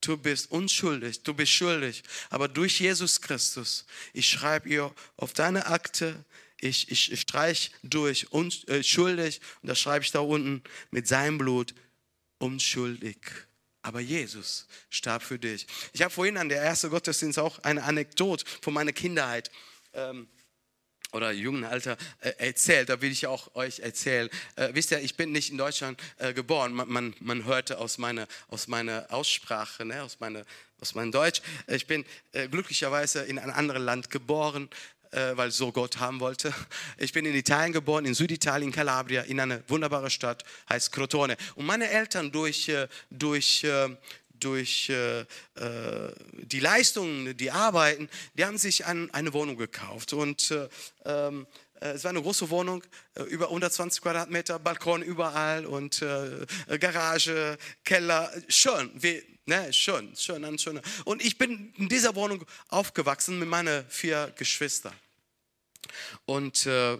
Du 0.00 0.16
bist 0.16 0.50
unschuldig, 0.50 1.24
du 1.24 1.34
bist 1.34 1.52
schuldig. 1.52 2.04
Aber 2.30 2.46
durch 2.46 2.80
Jesus 2.80 3.20
Christus, 3.20 3.86
ich 4.12 4.28
schreibe 4.28 4.68
ihr 4.68 4.94
auf 5.16 5.32
deine 5.32 5.66
Akte, 5.66 6.24
ich, 6.60 6.90
ich, 6.90 7.10
ich 7.10 7.20
streich 7.20 7.72
durch, 7.82 8.32
unschuldig, 8.32 9.40
äh, 9.40 9.44
und 9.62 9.68
da 9.68 9.74
schreibe 9.74 10.04
ich 10.04 10.12
da 10.12 10.20
unten 10.20 10.62
mit 10.90 11.08
seinem 11.08 11.36
Blut, 11.36 11.74
unschuldig. 12.40 13.18
Aber 13.82 14.00
Jesus 14.00 14.66
starb 14.90 15.22
für 15.22 15.38
dich. 15.38 15.66
Ich 15.92 16.02
habe 16.02 16.12
vorhin 16.12 16.36
an 16.36 16.48
der 16.48 16.60
ersten 16.60 16.90
Gottesdienst 16.90 17.38
auch 17.38 17.60
eine 17.60 17.82
Anekdote 17.84 18.44
von 18.60 18.74
meiner 18.74 18.92
Kindheit. 18.92 19.50
Ähm, 19.94 20.28
oder 21.12 21.32
jungen 21.32 21.64
Alter 21.64 21.96
äh, 22.20 22.32
erzählt, 22.38 22.88
da 22.88 23.00
will 23.00 23.10
ich 23.10 23.26
auch 23.26 23.54
euch 23.54 23.80
erzählen. 23.80 24.28
Äh, 24.56 24.70
wisst 24.74 24.92
ihr, 24.92 25.00
ich 25.00 25.16
bin 25.16 25.32
nicht 25.32 25.50
in 25.50 25.58
Deutschland 25.58 26.00
äh, 26.18 26.32
geboren. 26.32 26.72
Man, 26.72 26.88
man, 26.88 27.14
man, 27.20 27.44
hörte 27.44 27.78
aus 27.78 27.98
meiner, 27.98 28.28
aus 28.48 28.68
meiner 28.68 29.06
Aussprache, 29.10 29.84
ne, 29.84 30.02
aus, 30.02 30.20
meiner, 30.20 30.44
aus 30.80 30.94
meinem 30.94 31.10
Deutsch. 31.10 31.42
Ich 31.66 31.86
bin 31.86 32.04
äh, 32.32 32.48
glücklicherweise 32.48 33.22
in 33.22 33.38
einem 33.38 33.54
anderen 33.54 33.82
Land 33.82 34.10
geboren, 34.10 34.68
äh, 35.12 35.36
weil 35.36 35.50
so 35.50 35.72
Gott 35.72 35.98
haben 35.98 36.20
wollte. 36.20 36.54
Ich 36.98 37.12
bin 37.12 37.26
in 37.26 37.34
Italien 37.34 37.72
geboren, 37.72 38.04
in 38.04 38.14
Süditalien, 38.14 38.70
Calabria, 38.70 39.22
in 39.22 39.40
einer 39.40 39.60
wunderbaren 39.68 40.10
Stadt, 40.10 40.44
heißt 40.68 40.92
Crotone. 40.92 41.36
Und 41.56 41.66
meine 41.66 41.88
Eltern 41.88 42.30
durch, 42.30 42.68
äh, 42.68 42.86
durch, 43.10 43.66
durch 44.38 44.88
äh, 44.88 45.24
die 46.32 46.60
Leistungen, 46.60 47.36
die 47.36 47.50
Arbeiten, 47.50 48.08
die 48.34 48.44
haben 48.44 48.58
sich 48.58 48.86
ein, 48.86 49.12
eine 49.12 49.32
Wohnung 49.32 49.56
gekauft. 49.56 50.12
Und 50.12 50.50
äh, 50.52 50.68
ähm, 51.04 51.46
es 51.80 52.04
war 52.04 52.10
eine 52.10 52.20
große 52.20 52.50
Wohnung, 52.50 52.84
über 53.30 53.46
120 53.46 54.02
Quadratmeter, 54.02 54.58
Balkon 54.58 55.00
überall 55.00 55.64
und 55.64 56.04
Garage, 56.78 57.56
Keller. 57.84 58.30
Schön, 58.48 58.90
wie, 58.94 59.22
ne, 59.50 59.72
schön, 59.72 60.14
schön, 60.16 60.58
schön. 60.58 60.80
Und 61.04 61.22
ich 61.22 61.36
bin 61.36 61.74
in 61.76 61.88
dieser 61.88 62.14
Wohnung 62.14 62.44
aufgewachsen 62.68 63.38
mit 63.38 63.48
meinen 63.48 63.84
vier 63.88 64.32
Geschwistern. 64.36 64.94
Und 66.24 66.66
äh, 66.66 66.98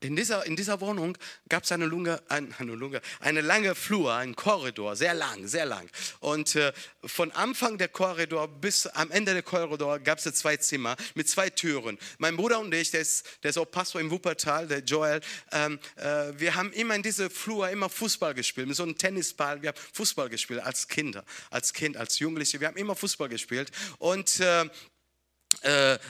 in 0.00 0.14
dieser, 0.14 0.46
in 0.46 0.54
dieser 0.54 0.80
Wohnung 0.80 1.18
gab 1.48 1.64
es 1.64 1.72
eine, 1.72 1.86
Lunge, 1.86 2.22
ein, 2.28 2.54
eine, 2.58 2.74
Lunge, 2.74 3.00
eine 3.20 3.40
lange 3.40 3.74
Flur, 3.74 4.14
einen 4.14 4.36
Korridor, 4.36 4.96
sehr 4.96 5.14
lang, 5.14 5.46
sehr 5.46 5.66
lang. 5.66 5.90
Und 6.20 6.54
äh, 6.54 6.72
von 7.04 7.30
Anfang 7.32 7.78
der 7.78 7.88
Korridor 7.88 8.48
bis 8.48 8.86
am 8.86 9.10
Ende 9.10 9.32
der 9.32 9.42
Korridor 9.42 9.98
gab 9.98 10.18
es 10.18 10.34
zwei 10.34 10.56
Zimmer 10.56 10.96
mit 11.14 11.28
zwei 11.28 11.50
Türen. 11.50 11.98
Mein 12.18 12.36
Bruder 12.36 12.60
und 12.60 12.72
ich, 12.72 12.90
der 12.90 13.00
ist, 13.00 13.26
der 13.42 13.50
ist 13.50 13.58
auch 13.58 13.70
Pastor 13.70 14.00
im 14.00 14.10
Wuppertal, 14.10 14.68
der 14.68 14.80
Joel, 14.80 15.20
ähm, 15.52 15.78
äh, 15.96 16.32
wir 16.36 16.54
haben 16.54 16.72
immer 16.72 16.94
in 16.94 17.02
dieser 17.02 17.30
Flur 17.30 17.68
immer 17.68 17.88
Fußball 17.88 18.34
gespielt, 18.34 18.68
mit 18.68 18.76
so 18.76 18.84
einem 18.84 18.96
Tennisball. 18.96 19.62
Wir 19.62 19.70
haben 19.70 19.78
Fußball 19.94 20.28
gespielt 20.28 20.60
als 20.60 20.86
Kinder, 20.88 21.24
als 21.50 21.72
Kind, 21.72 21.96
als 21.96 22.18
Jugendliche. 22.18 22.60
Wir 22.60 22.68
haben 22.68 22.76
immer 22.76 22.94
Fußball 22.94 23.28
gespielt. 23.28 23.70
Und 23.98 24.40
äh, 24.40 24.68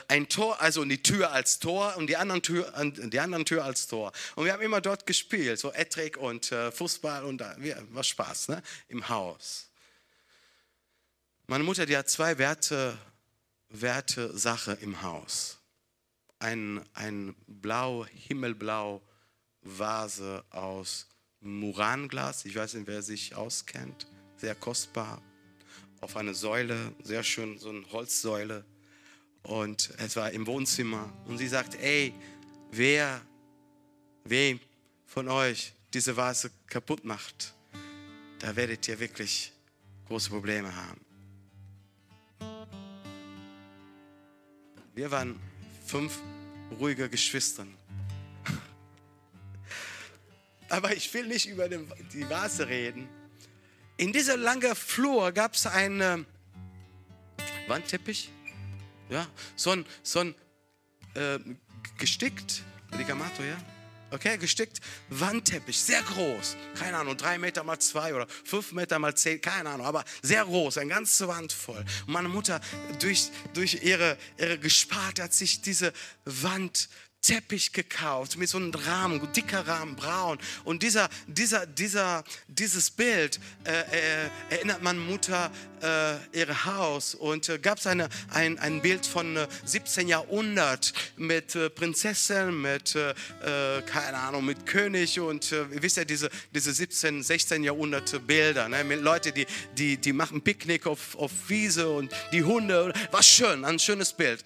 ein 0.09 0.29
Tor, 0.29 0.61
also 0.61 0.85
die 0.85 1.03
Tür 1.03 1.33
als 1.33 1.59
Tor 1.59 1.96
und 1.96 2.09
die 2.09 2.16
anderen 2.16 2.42
Tür, 2.42 2.72
die 2.85 3.20
anderen 3.20 3.44
Tür 3.44 3.64
als 3.64 3.87
Tor. 3.87 4.12
Und 4.35 4.44
wir 4.44 4.53
haben 4.53 4.62
immer 4.62 4.81
dort 4.81 5.07
gespielt, 5.07 5.59
so 5.59 5.72
Etrik 5.72 6.16
und 6.16 6.53
äh, 6.53 6.72
Fußball 6.72 7.24
und 7.24 7.40
war 7.40 8.05
Spaß 8.05 8.48
ne? 8.48 8.62
im 8.88 9.09
Haus. 9.09 9.70
Meine 11.46 11.64
Mutter, 11.64 11.87
die 11.87 11.96
hat 11.96 12.11
zwei 12.11 12.37
Werte, 12.38 12.98
Werte 13.70 14.37
Sache 14.37 14.77
im 14.81 15.03
Haus. 15.03 15.59
Ein, 16.40 16.85
ein 16.94 17.35
blau, 17.46 18.07
himmelblau 18.07 19.03
Vase 19.62 20.44
aus 20.51 21.07
Muranglas, 21.40 22.44
ich 22.44 22.57
weiß 22.57 22.74
nicht, 22.74 22.87
wer 22.87 23.03
sich 23.03 23.35
auskennt, 23.35 24.07
sehr 24.37 24.55
kostbar, 24.55 25.22
auf 26.01 26.16
eine 26.16 26.35
Säule, 26.35 26.94
sehr 27.03 27.22
schön, 27.22 27.59
so 27.59 27.70
eine 27.70 27.90
Holzsäule 27.92 28.64
und 29.42 29.90
es 29.98 30.16
war 30.16 30.31
im 30.31 30.46
Wohnzimmer. 30.46 31.12
Und 31.27 31.38
sie 31.38 31.48
sagt, 31.48 31.74
ey, 31.77 32.12
wer, 32.70 33.20
wem 34.24 34.61
von 35.07 35.29
euch 35.29 35.72
diese 35.94 36.16
Vase 36.16 36.51
kaputt 36.66 37.05
macht, 37.05 37.55
da 38.40 38.55
werdet 38.55 38.87
ihr 38.88 39.01
wirklich 39.01 39.53
große 40.07 40.31
Probleme 40.31 40.72
haben. 40.74 41.01
Wir 44.94 45.11
waren 45.11 45.40
fünf 45.87 46.18
ruhige 46.79 47.09
Geschwister. 47.09 47.66
Aber 50.68 50.94
ich 50.94 51.12
will 51.14 51.27
nicht 51.27 51.46
über 51.46 51.68
die 51.68 52.29
Vase 52.29 52.68
reden. 52.68 53.09
In 53.96 54.12
dieser 54.12 54.37
langen 54.37 54.77
Flur 54.77 55.33
gab 55.33 55.55
es 55.55 55.66
einen 55.66 56.27
Wandteppich 57.66 58.31
ja, 59.08 59.26
so 59.56 59.70
ein, 59.70 59.86
so 60.02 60.20
ein 60.20 60.34
äh, 61.14 61.38
gestickt, 61.98 62.62
Ligamato, 62.96 63.42
ja? 63.42 63.56
Okay, 64.10 64.38
gestickt, 64.38 64.80
Wandteppich, 65.10 65.78
sehr 65.78 66.00
groß, 66.00 66.56
keine 66.78 66.96
Ahnung, 66.96 67.14
drei 67.18 67.36
Meter 67.36 67.62
mal 67.62 67.78
zwei 67.78 68.14
oder 68.14 68.26
fünf 68.26 68.72
Meter 68.72 68.98
mal 68.98 69.14
zehn, 69.14 69.38
keine 69.38 69.68
Ahnung, 69.68 69.86
aber 69.86 70.02
sehr 70.22 70.46
groß, 70.46 70.78
eine 70.78 70.88
ganze 70.88 71.28
Wand 71.28 71.52
voll. 71.52 71.84
Und 72.06 72.14
meine 72.14 72.28
Mutter 72.28 72.58
durch, 73.00 73.30
durch 73.52 73.82
ihre, 73.82 74.16
ihre 74.38 74.58
Gespart 74.58 75.20
hat 75.20 75.34
sich 75.34 75.60
diese 75.60 75.92
Wand 76.24 76.88
Teppich 77.20 77.72
gekauft 77.72 78.37
mit 78.37 78.48
so 78.48 78.59
einem 78.59 78.72
Rahmen, 78.72 79.20
dicker 79.33 79.66
Rahmen, 79.66 79.96
braun. 79.96 80.38
Und 80.64 80.83
dieser, 80.83 81.09
dieser, 81.26 81.66
dieser, 81.66 82.24
dieses 82.46 82.90
Bild 82.90 83.40
äh, 83.64 83.81
äh, 83.81 84.31
erinnert 84.50 84.83
man 84.83 84.98
Mutter 84.98 85.50
äh, 85.83 86.38
ihr 86.38 86.64
Haus. 86.64 87.14
Und 87.14 87.48
äh, 87.48 87.59
gab 87.59 87.78
es 87.78 87.87
ein, 87.87 88.09
ein 88.31 88.83
Bild 88.83 89.04
von 89.04 89.38
17. 89.64 90.07
Äh, 90.07 90.11
Jahrhundert 90.11 90.92
mit 91.16 91.54
äh, 91.54 91.68
Prinzessin, 91.70 92.62
mit, 92.62 92.96
keine 93.87 94.18
Ahnung, 94.18 94.44
mit 94.44 94.64
König 94.66 95.20
und 95.20 95.52
ihr 95.52 95.83
wisst 95.83 95.96
ja, 95.96 96.04
diese, 96.04 96.31
diese 96.54 96.72
17, 96.72 97.22
16 97.22 97.64
Jahrhundert 97.64 98.26
Bilder, 98.26 98.68
ne? 98.68 98.85
mit 98.85 99.02
Leuten, 99.02 99.35
die, 99.35 99.46
die, 99.76 99.96
die 99.96 100.12
machen 100.12 100.40
Picknick 100.42 100.87
auf, 100.87 101.16
auf 101.16 101.31
Wiese 101.48 101.88
und 101.88 102.12
die 102.33 102.42
Hunde. 102.42 102.92
War 103.11 103.22
schön, 103.22 103.64
ein 103.64 103.78
schönes 103.78 104.12
Bild. 104.12 104.44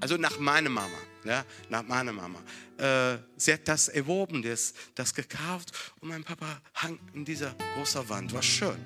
Also 0.00 0.16
nach 0.16 0.38
meiner 0.38 0.70
Mama 0.70 0.98
ja, 1.24 1.44
nach 1.68 1.82
meiner 1.82 2.12
Mama. 2.12 2.40
Äh, 2.78 3.18
sie 3.36 3.52
hat 3.52 3.66
das 3.66 3.88
erworben, 3.88 4.42
das, 4.42 4.74
das 4.94 5.14
gekauft 5.14 5.72
und 6.00 6.08
mein 6.08 6.24
Papa 6.24 6.60
hang 6.74 6.98
in 7.12 7.24
dieser 7.24 7.54
großen 7.74 8.08
Wand. 8.08 8.32
War 8.32 8.42
schön. 8.42 8.78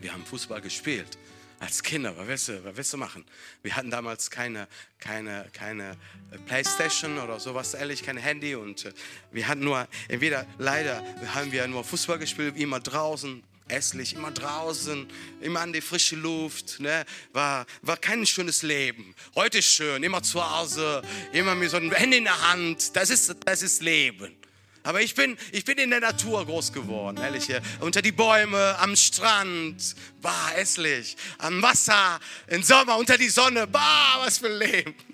Wir 0.00 0.12
haben 0.12 0.24
Fußball 0.24 0.60
gespielt 0.60 1.18
als 1.58 1.82
Kinder. 1.82 2.16
Was 2.16 2.26
willst 2.28 2.48
du, 2.48 2.64
was 2.64 2.76
willst 2.76 2.92
du 2.92 2.96
machen? 2.98 3.24
Wir 3.62 3.74
hatten 3.74 3.90
damals 3.90 4.30
keine, 4.30 4.68
keine, 4.98 5.48
keine 5.52 5.96
Playstation 6.44 7.18
oder 7.18 7.40
sowas, 7.40 7.74
ehrlich, 7.74 8.02
kein 8.02 8.18
Handy 8.18 8.54
und 8.54 8.84
äh, 8.84 8.92
wir 9.32 9.48
hatten 9.48 9.64
nur, 9.64 9.88
entweder 10.08 10.46
leider 10.58 11.02
haben 11.34 11.50
wir 11.52 11.66
nur 11.66 11.84
Fußball 11.84 12.18
gespielt, 12.18 12.56
immer 12.56 12.80
draußen, 12.80 13.42
hässlich, 13.68 14.14
immer 14.14 14.30
draußen, 14.30 15.06
immer 15.40 15.60
an 15.60 15.72
die 15.72 15.80
frische 15.80 16.16
Luft. 16.16 16.80
Ne? 16.80 17.04
War, 17.32 17.66
war 17.82 17.96
kein 17.96 18.26
schönes 18.26 18.62
Leben. 18.62 19.14
Heute 19.34 19.58
ist 19.58 19.66
schön, 19.66 20.02
immer 20.02 20.22
zu 20.22 20.48
Hause, 20.48 21.02
immer 21.32 21.54
mit 21.54 21.70
so 21.70 21.76
einem 21.76 21.92
Handy 21.92 22.18
in 22.18 22.24
der 22.24 22.50
Hand. 22.50 22.94
Das 22.94 23.10
ist, 23.10 23.34
das 23.44 23.62
ist 23.62 23.82
Leben. 23.82 24.36
Aber 24.82 25.02
ich 25.02 25.16
bin, 25.16 25.36
ich 25.50 25.64
bin 25.64 25.78
in 25.78 25.90
der 25.90 25.98
Natur 25.98 26.46
groß 26.46 26.72
geworden, 26.72 27.16
ehrlich. 27.16 27.48
Unter 27.80 28.02
die 28.02 28.12
Bäume, 28.12 28.78
am 28.78 28.94
Strand, 28.94 29.96
bah, 30.22 30.50
hässlich. 30.54 31.16
Am 31.38 31.60
Wasser, 31.60 32.20
im 32.46 32.62
Sommer, 32.62 32.96
unter 32.96 33.18
die 33.18 33.28
Sonne, 33.28 33.66
bah, 33.66 34.20
was 34.24 34.38
für 34.38 34.46
ein 34.46 34.58
Leben. 34.58 34.94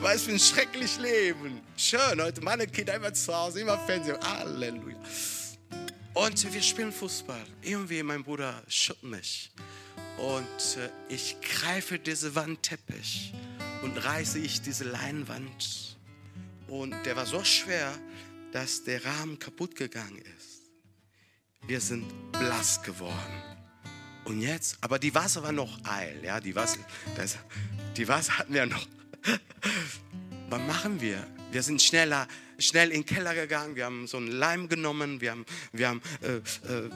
Was 0.00 0.22
für 0.22 0.32
ein 0.32 0.40
schreckliches 0.40 0.98
Leben. 0.98 1.60
Schön, 1.76 2.20
heute 2.20 2.40
meine 2.40 2.66
Kinder 2.66 2.94
immer 2.94 3.14
zu 3.14 3.32
Hause, 3.32 3.60
immer 3.60 3.78
Fernsehen. 3.86 4.18
Halleluja. 4.20 4.96
Und 6.14 6.52
wir 6.52 6.62
spielen 6.62 6.92
Fußball. 6.92 7.42
Irgendwie 7.62 8.02
mein 8.02 8.22
Bruder 8.22 8.62
schüttelt 8.68 9.04
mich. 9.04 9.50
Und 10.18 10.76
äh, 10.76 10.90
ich 11.08 11.36
greife 11.40 11.98
diese 11.98 12.34
Wandteppich 12.34 13.32
und 13.82 13.96
reiße 13.96 14.38
ich 14.38 14.60
diese 14.60 14.84
Leinwand. 14.84 15.96
Und 16.68 16.94
der 17.06 17.16
war 17.16 17.24
so 17.24 17.42
schwer, 17.44 17.92
dass 18.52 18.84
der 18.84 19.04
Rahmen 19.04 19.38
kaputt 19.38 19.74
gegangen 19.74 20.22
ist. 20.38 20.70
Wir 21.66 21.80
sind 21.80 22.06
blass 22.32 22.82
geworden. 22.82 23.42
Und 24.24 24.40
jetzt, 24.40 24.76
aber 24.82 24.98
die 24.98 25.14
Wasser 25.14 25.42
war 25.42 25.52
noch 25.52 25.78
eil, 25.84 26.22
ja, 26.22 26.40
die 26.40 26.54
Wasser, 26.54 26.78
das, 27.16 27.38
die 27.96 28.06
Wasser 28.06 28.38
hatten 28.38 28.54
wir 28.54 28.66
noch. 28.66 28.86
Was 30.50 30.60
machen 30.60 31.00
wir? 31.00 31.26
Wir 31.50 31.62
sind 31.62 31.80
schneller, 31.82 32.28
schnell 32.62 32.90
in 32.90 33.02
den 33.02 33.06
Keller 33.06 33.34
gegangen, 33.34 33.76
wir 33.76 33.84
haben 33.84 34.06
so 34.06 34.16
einen 34.16 34.28
Leim 34.28 34.68
genommen, 34.68 35.20
wir 35.20 35.32
haben, 35.32 35.44
wir 35.72 35.88
haben 35.88 36.02
äh, 36.22 36.36
äh, 36.36 36.90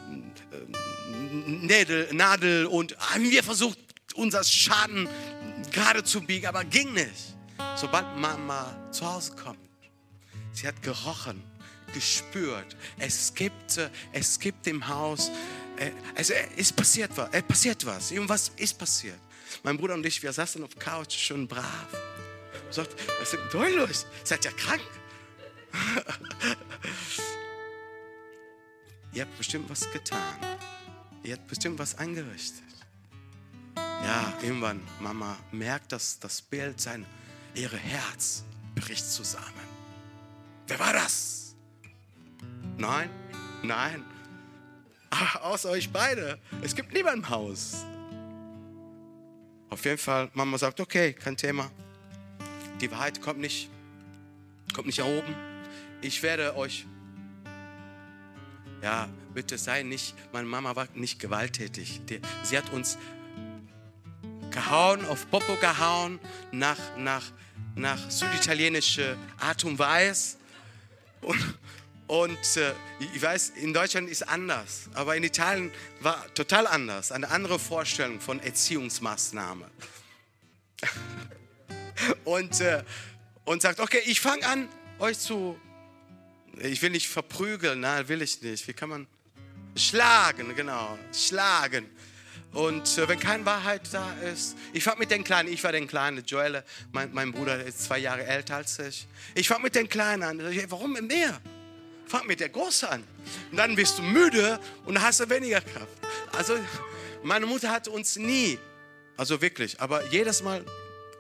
Nädel, 1.47 2.09
Nadel 2.13 2.67
und 2.67 2.97
haben 2.99 3.31
wir 3.31 3.43
versucht, 3.43 3.79
unser 4.15 4.43
Schaden 4.45 5.09
gerade 5.73 6.05
zu 6.05 6.23
biegen, 6.23 6.47
aber 6.47 6.65
ging 6.65 6.93
nicht. 6.95 7.37
Sobald 7.77 8.17
Mama 8.17 8.91
zu 8.91 9.07
Hause 9.07 9.33
kommt, 9.33 9.59
sie 10.53 10.67
hat 10.67 10.83
gerochen, 10.83 11.43
gespürt, 11.93 12.77
es 12.99 13.35
gibt, 13.35 13.79
es 14.13 14.39
gibt 14.39 14.67
im 14.67 14.87
Haus, 14.87 15.31
äh, 15.77 15.91
also 16.15 16.33
es 16.57 16.73
passiert 16.73 17.11
was, 17.17 17.29
es 17.33 17.43
passiert 17.43 17.85
was, 17.87 18.11
irgendwas 18.11 18.53
ist 18.57 18.79
passiert. 18.79 19.19
Mein 19.63 19.77
Bruder 19.77 19.95
und 19.95 20.05
ich, 20.05 20.23
wir 20.23 20.33
saßen 20.33 20.63
auf 20.65 20.77
Couch, 20.79 21.17
schon 21.17 21.47
brav 21.47 21.89
Sagt, 22.71 22.95
was 23.21 23.33
ist 23.33 23.41
denn 23.53 23.61
euch 23.61 23.75
los? 23.75 24.07
Seid 24.25 24.45
ihr 24.45 24.51
krank? 24.53 24.83
ihr 29.13 29.23
habt 29.23 29.39
bestimmt 29.39 29.71
was 29.71 29.91
getan. 29.93 30.37
Ihr 31.23 31.35
habt 31.35 31.47
bestimmt 31.49 31.79
was 31.79 31.99
angerichtet. 31.99 32.63
Ja, 33.77 34.33
irgendwann, 34.43 34.81
Mama 35.01 35.37
merkt, 35.51 35.93
dass 35.93 36.19
das 36.21 36.41
Bild 36.41 36.81
sein, 36.81 37.05
ihre 37.55 37.77
Herz 37.77 38.45
bricht 38.75 39.11
zusammen. 39.11 39.67
Wer 40.69 40.79
war 40.79 40.93
das? 40.93 41.57
Nein, 42.77 43.11
nein. 43.63 44.05
Ach, 45.11 45.37
außer 45.43 45.71
euch 45.71 45.91
beide. 45.91 46.39
Es 46.63 46.75
gibt 46.75 46.93
niemanden 46.93 47.21
im 47.21 47.31
Haus. 47.31 47.85
Auf 49.71 49.85
jeden 49.85 49.99
Fall, 49.99 50.31
Mama 50.35 50.59
sagt, 50.59 50.81
okay, 50.81 51.13
kein 51.13 51.37
Thema. 51.37 51.71
Die 52.81 52.91
Wahrheit 52.91 53.21
kommt 53.21 53.41
nicht, 53.41 53.71
kommt 54.75 54.87
nicht 54.87 54.99
erhoben. 54.99 55.35
Ich 56.07 56.23
werde 56.23 56.57
euch, 56.57 56.87
ja, 58.81 59.09
bitte 59.35 59.59
sei 59.59 59.83
nicht, 59.83 60.15
meine 60.33 60.47
Mama 60.47 60.77
war 60.77 60.87
nicht 60.95 61.19
gewalttätig. 61.19 62.01
Sie 62.45 62.57
hat 62.57 62.73
uns 62.73 62.97
gehauen, 64.53 65.05
auf 65.07 65.29
Popo 65.33 65.57
gehauen, 65.57 66.21
nach, 66.53 66.79
nach, 66.97 67.25
nach 67.75 67.99
süditalienischer 68.09 69.17
Art 69.41 69.65
und 69.65 69.81
Weise. 69.81 70.37
Und, 71.23 71.59
und 72.07 72.57
äh, 72.57 72.73
ich 73.13 73.21
weiß, 73.21 73.55
in 73.57 73.75
Deutschland 73.75 74.09
ist 74.09 74.29
anders, 74.29 74.89
aber 74.95 75.17
in 75.17 75.25
Italien 75.25 75.73
war 76.03 76.33
total 76.35 76.69
anders. 76.69 77.11
Eine 77.11 77.31
andere 77.31 77.59
Vorstellung 77.59 78.21
von 78.21 78.39
Erziehungsmaßnahmen. 78.39 79.69
und, 82.25 82.61
äh, 82.61 82.85
und 83.45 83.61
sagt, 83.61 83.81
okay, 83.81 84.03
ich 84.07 84.21
fange 84.21 84.47
an, 84.47 84.69
euch 85.01 85.19
zu, 85.19 85.59
ich 86.61 86.81
will 86.83 86.91
nicht 86.91 87.09
verprügeln, 87.09 87.81
nein, 87.81 88.09
will 88.09 88.23
ich 88.23 88.41
nicht. 88.43 88.67
Wie 88.67 88.73
kann 88.73 88.89
man, 88.89 89.07
schlagen, 89.77 90.55
genau, 90.55 90.99
schlagen. 91.13 91.87
Und 92.53 92.97
äh, 92.97 93.07
wenn 93.09 93.19
keine 93.19 93.45
Wahrheit 93.45 93.83
da 93.93 94.15
ist, 94.33 94.57
ich 94.73 94.83
fange 94.83 95.01
mit 95.01 95.11
den 95.11 95.25
Kleinen, 95.25 95.53
ich 95.53 95.63
war 95.63 95.73
den 95.73 95.87
Kleinen, 95.87 96.25
Joel, 96.25 96.65
mein, 96.93 97.13
mein 97.13 97.33
Bruder 97.33 97.63
ist 97.63 97.85
zwei 97.85 97.99
Jahre 97.99 98.25
älter 98.25 98.57
als 98.57 98.79
ich. 98.79 99.07
Ich 99.35 99.49
fange 99.49 99.65
mit 99.65 99.75
den 99.75 99.89
Kleinen 99.89 100.23
an. 100.23 100.41
Warum 100.71 100.95
mit 100.95 101.07
mir? 101.07 101.39
Fang 102.07 102.27
mit 102.27 102.41
der 102.41 102.49
Großen 102.49 102.89
an. 102.89 103.05
Und 103.51 103.59
dann 103.59 103.75
bist 103.75 103.99
du 103.99 104.03
müde 104.03 104.59
und 104.85 105.01
hast 105.01 105.21
du 105.21 105.29
weniger 105.29 105.61
Kraft. 105.61 105.93
Also, 106.33 106.57
meine 107.23 107.45
Mutter 107.45 107.71
hat 107.71 107.89
uns 107.89 108.17
nie, 108.17 108.59
also 109.17 109.43
wirklich, 109.43 109.81
aber 109.81 110.07
jedes 110.07 110.43
Mal, 110.43 110.65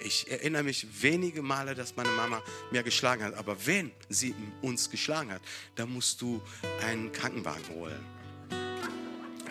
ich 0.06 0.30
erinnere 0.30 0.62
mich 0.62 0.86
wenige 1.02 1.42
Male, 1.42 1.74
dass 1.74 1.96
meine 1.96 2.10
Mama 2.10 2.42
mir 2.70 2.82
geschlagen 2.82 3.24
hat. 3.24 3.34
Aber 3.34 3.56
wenn 3.66 3.90
sie 4.08 4.34
uns 4.62 4.88
geschlagen 4.88 5.32
hat, 5.32 5.42
dann 5.74 5.92
musst 5.92 6.22
du 6.22 6.40
einen 6.82 7.12
Krankenwagen 7.12 7.68
holen. 7.68 8.04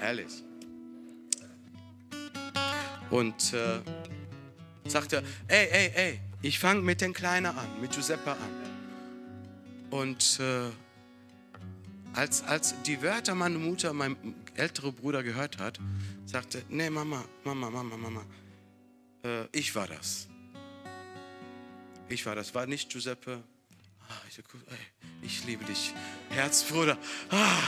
Ehrlich 0.02 0.44
und 3.10 3.54
äh, 3.54 3.80
sagte, 4.88 5.24
ey, 5.48 5.68
ey, 5.72 5.92
ey, 5.96 6.20
ich 6.42 6.60
fange 6.60 6.82
mit 6.82 7.02
den 7.02 7.14
Kleinen 7.14 7.48
an, 7.48 7.82
mit 7.82 7.92
Giuseppe 7.92 8.32
an. 8.32 8.38
Und 9.90 10.40
äh, 10.40 10.70
als, 12.14 12.44
als 12.44 12.76
die 12.84 13.02
Wörter 13.02 13.36
meine 13.36 13.58
Mutter, 13.58 13.94
mein 13.94 14.16
älterer 14.56 14.92
Bruder 14.92 15.24
gehört 15.24 15.60
hat, 15.60 15.80
sagte, 16.26 16.64
nee, 16.70 16.90
Mama, 16.90 17.24
Mama, 17.44 17.70
Mama, 17.70 17.98
Mama, 17.98 18.26
äh, 19.24 19.46
ich 19.52 19.74
war 19.76 19.88
das. 19.88 20.28
Ich 22.08 22.26
war 22.26 22.36
das, 22.36 22.54
war 22.54 22.68
nicht 22.68 22.90
Giuseppe. 22.92 23.44
Ah, 24.08 24.14
ich, 25.24 25.44
liebe 25.46 25.66
dich, 25.66 25.92
Herzbruder. 26.30 26.98
Ah, 27.30 27.62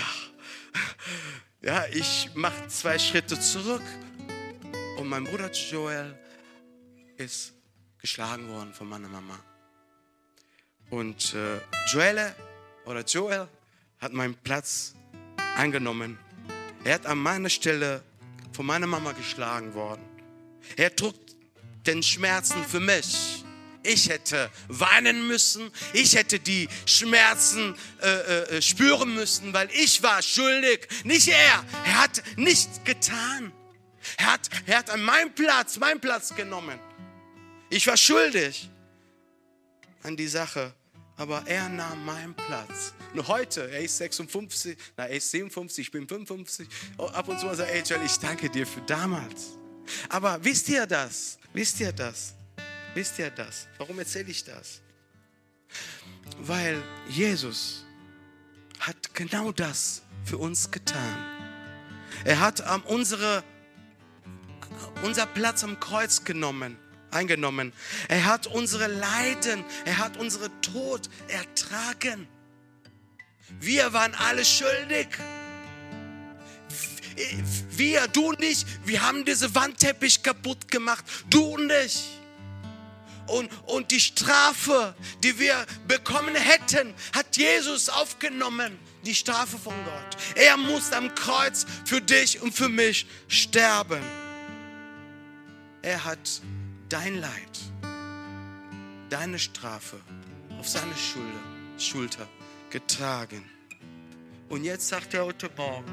ja, 1.61 1.85
ich 1.91 2.29
mache 2.35 2.67
zwei 2.67 2.99
Schritte 2.99 3.39
zurück 3.39 3.81
und 4.97 5.07
mein 5.07 5.23
Bruder 5.23 5.51
Joel 5.51 6.17
ist 7.17 7.53
geschlagen 7.99 8.47
worden 8.49 8.73
von 8.73 8.87
meiner 8.87 9.09
Mama. 9.09 9.39
Und 10.91 11.33
äh, 11.33 11.59
Joel 11.87 12.35
oder 12.85 13.01
Joel 13.01 13.47
hat 13.99 14.13
meinen 14.13 14.35
Platz 14.35 14.93
eingenommen. 15.55 16.19
Er 16.83 16.93
hat 16.95 17.07
an 17.07 17.17
meiner 17.17 17.49
Stelle 17.49 18.03
von 18.53 18.67
meiner 18.67 18.87
Mama 18.87 19.13
geschlagen 19.13 19.73
worden. 19.73 20.03
Er 20.75 20.95
trug 20.95 21.15
den 21.87 22.03
Schmerzen 22.03 22.63
für 22.63 22.79
mich. 22.79 23.36
Ich 23.87 24.09
hätte 24.09 24.49
weinen 24.67 25.27
müssen, 25.27 25.71
ich 25.93 26.15
hätte 26.15 26.39
die 26.39 26.67
Schmerzen 26.85 27.75
äh, 28.01 28.57
äh, 28.57 28.61
spüren 28.61 29.13
müssen, 29.15 29.53
weil 29.53 29.69
ich 29.71 30.03
war 30.03 30.21
schuldig, 30.21 30.87
nicht 31.05 31.29
er. 31.29 31.65
Er 31.85 32.01
hat 32.01 32.21
nichts 32.35 32.81
getan. 32.83 33.53
Er 34.17 34.33
hat, 34.33 34.49
er 34.65 34.79
hat 34.79 34.89
an 34.89 35.01
meinem 35.01 35.33
Platz, 35.33 35.77
meinen 35.77 36.01
Platz 36.01 36.35
genommen. 36.35 36.79
Ich 37.69 37.87
war 37.87 37.97
schuldig 37.97 38.69
an 40.03 40.17
die 40.17 40.27
Sache, 40.27 40.73
aber 41.15 41.43
er 41.45 41.69
nahm 41.69 42.05
meinen 42.05 42.33
Platz. 42.33 42.93
Und 43.13 43.27
heute, 43.27 43.69
er 43.71 43.81
ist 43.81 43.97
56, 43.97 44.77
na, 44.95 45.05
er 45.05 45.15
ist 45.15 45.31
57, 45.31 45.87
ich 45.87 45.91
bin 45.91 46.07
55. 46.07 46.67
ab 46.97 47.27
und 47.27 47.39
zu 47.39 47.53
sagt 47.53 47.71
er, 47.71 47.83
Joel, 47.83 48.05
ich 48.05 48.17
danke 48.17 48.49
dir 48.49 48.67
für 48.67 48.81
damals. 48.81 49.57
Aber 50.09 50.43
wisst 50.43 50.69
ihr 50.69 50.85
das? 50.85 51.37
Wisst 51.53 51.79
ihr 51.79 51.91
das? 51.91 52.36
Wisst 52.97 53.19
ihr 53.19 53.29
das? 53.29 53.67
Warum 53.77 53.99
erzähle 53.99 54.31
ich 54.31 54.43
das? 54.43 54.81
Weil 56.39 56.81
Jesus 57.07 57.85
hat 58.79 59.13
genau 59.13 59.51
das 59.51 60.01
für 60.25 60.39
uns 60.39 60.71
getan. 60.71 61.15
Er 62.25 62.39
hat 62.39 62.59
um, 62.61 62.81
unsere 62.85 63.43
unser 65.03 65.27
Platz 65.27 65.63
am 65.63 65.79
Kreuz 65.79 66.23
genommen, 66.23 66.75
eingenommen. 67.11 67.71
Er 68.07 68.25
hat 68.25 68.47
unsere 68.47 68.87
Leiden, 68.87 69.63
er 69.85 69.99
hat 69.99 70.17
unsere 70.17 70.49
Tod 70.61 71.07
ertragen. 71.27 72.27
Wir 73.59 73.93
waren 73.93 74.15
alle 74.15 74.43
schuldig. 74.43 75.09
Wir, 77.69 78.07
du 78.07 78.31
nicht, 78.31 78.65
wir 78.87 79.03
haben 79.03 79.23
diese 79.23 79.53
Wandteppich 79.53 80.23
kaputt 80.23 80.71
gemacht, 80.71 81.05
du 81.29 81.43
und 81.43 81.71
ich. 81.85 82.16
Und, 83.27 83.49
und 83.65 83.91
die 83.91 83.99
Strafe, 83.99 84.95
die 85.23 85.37
wir 85.37 85.65
bekommen 85.87 86.35
hätten, 86.35 86.93
hat 87.13 87.37
Jesus 87.37 87.89
aufgenommen. 87.89 88.79
Die 89.05 89.15
Strafe 89.15 89.57
von 89.57 89.73
Gott. 89.85 90.17
Er 90.35 90.57
muss 90.57 90.91
am 90.91 91.13
Kreuz 91.15 91.65
für 91.85 92.01
dich 92.01 92.41
und 92.41 92.53
für 92.53 92.69
mich 92.69 93.05
sterben. 93.27 94.01
Er 95.81 96.03
hat 96.03 96.41
dein 96.89 97.21
Leid, 97.21 97.59
deine 99.09 99.39
Strafe 99.39 99.97
auf 100.59 100.67
seine 100.67 100.95
Schulter, 100.95 101.77
Schulter 101.77 102.27
getragen. 102.69 103.43
Und 104.49 104.63
jetzt 104.63 104.87
sagt 104.87 105.13
er 105.13 105.25
heute 105.25 105.49
Morgen, 105.55 105.91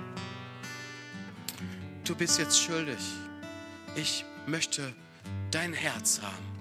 du 2.04 2.14
bist 2.14 2.38
jetzt 2.38 2.60
schuldig. 2.60 2.98
Ich 3.96 4.24
möchte 4.46 4.92
dein 5.50 5.72
Herz 5.72 6.20
haben. 6.22 6.53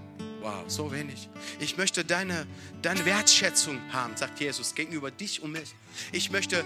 Wow, 0.43 0.65
so 0.67 0.91
wenig. 0.91 1.29
Ich 1.61 1.77
möchte 1.77 2.03
deine, 2.03 2.45
deine 2.81 3.05
Wertschätzung 3.05 3.79
haben, 3.93 4.17
sagt 4.17 4.41
Jesus, 4.41 4.75
gegenüber 4.75 5.09
dich 5.09 5.41
und 5.41 5.53
mich. 5.53 5.73
Ich 6.11 6.31
möchte 6.31 6.65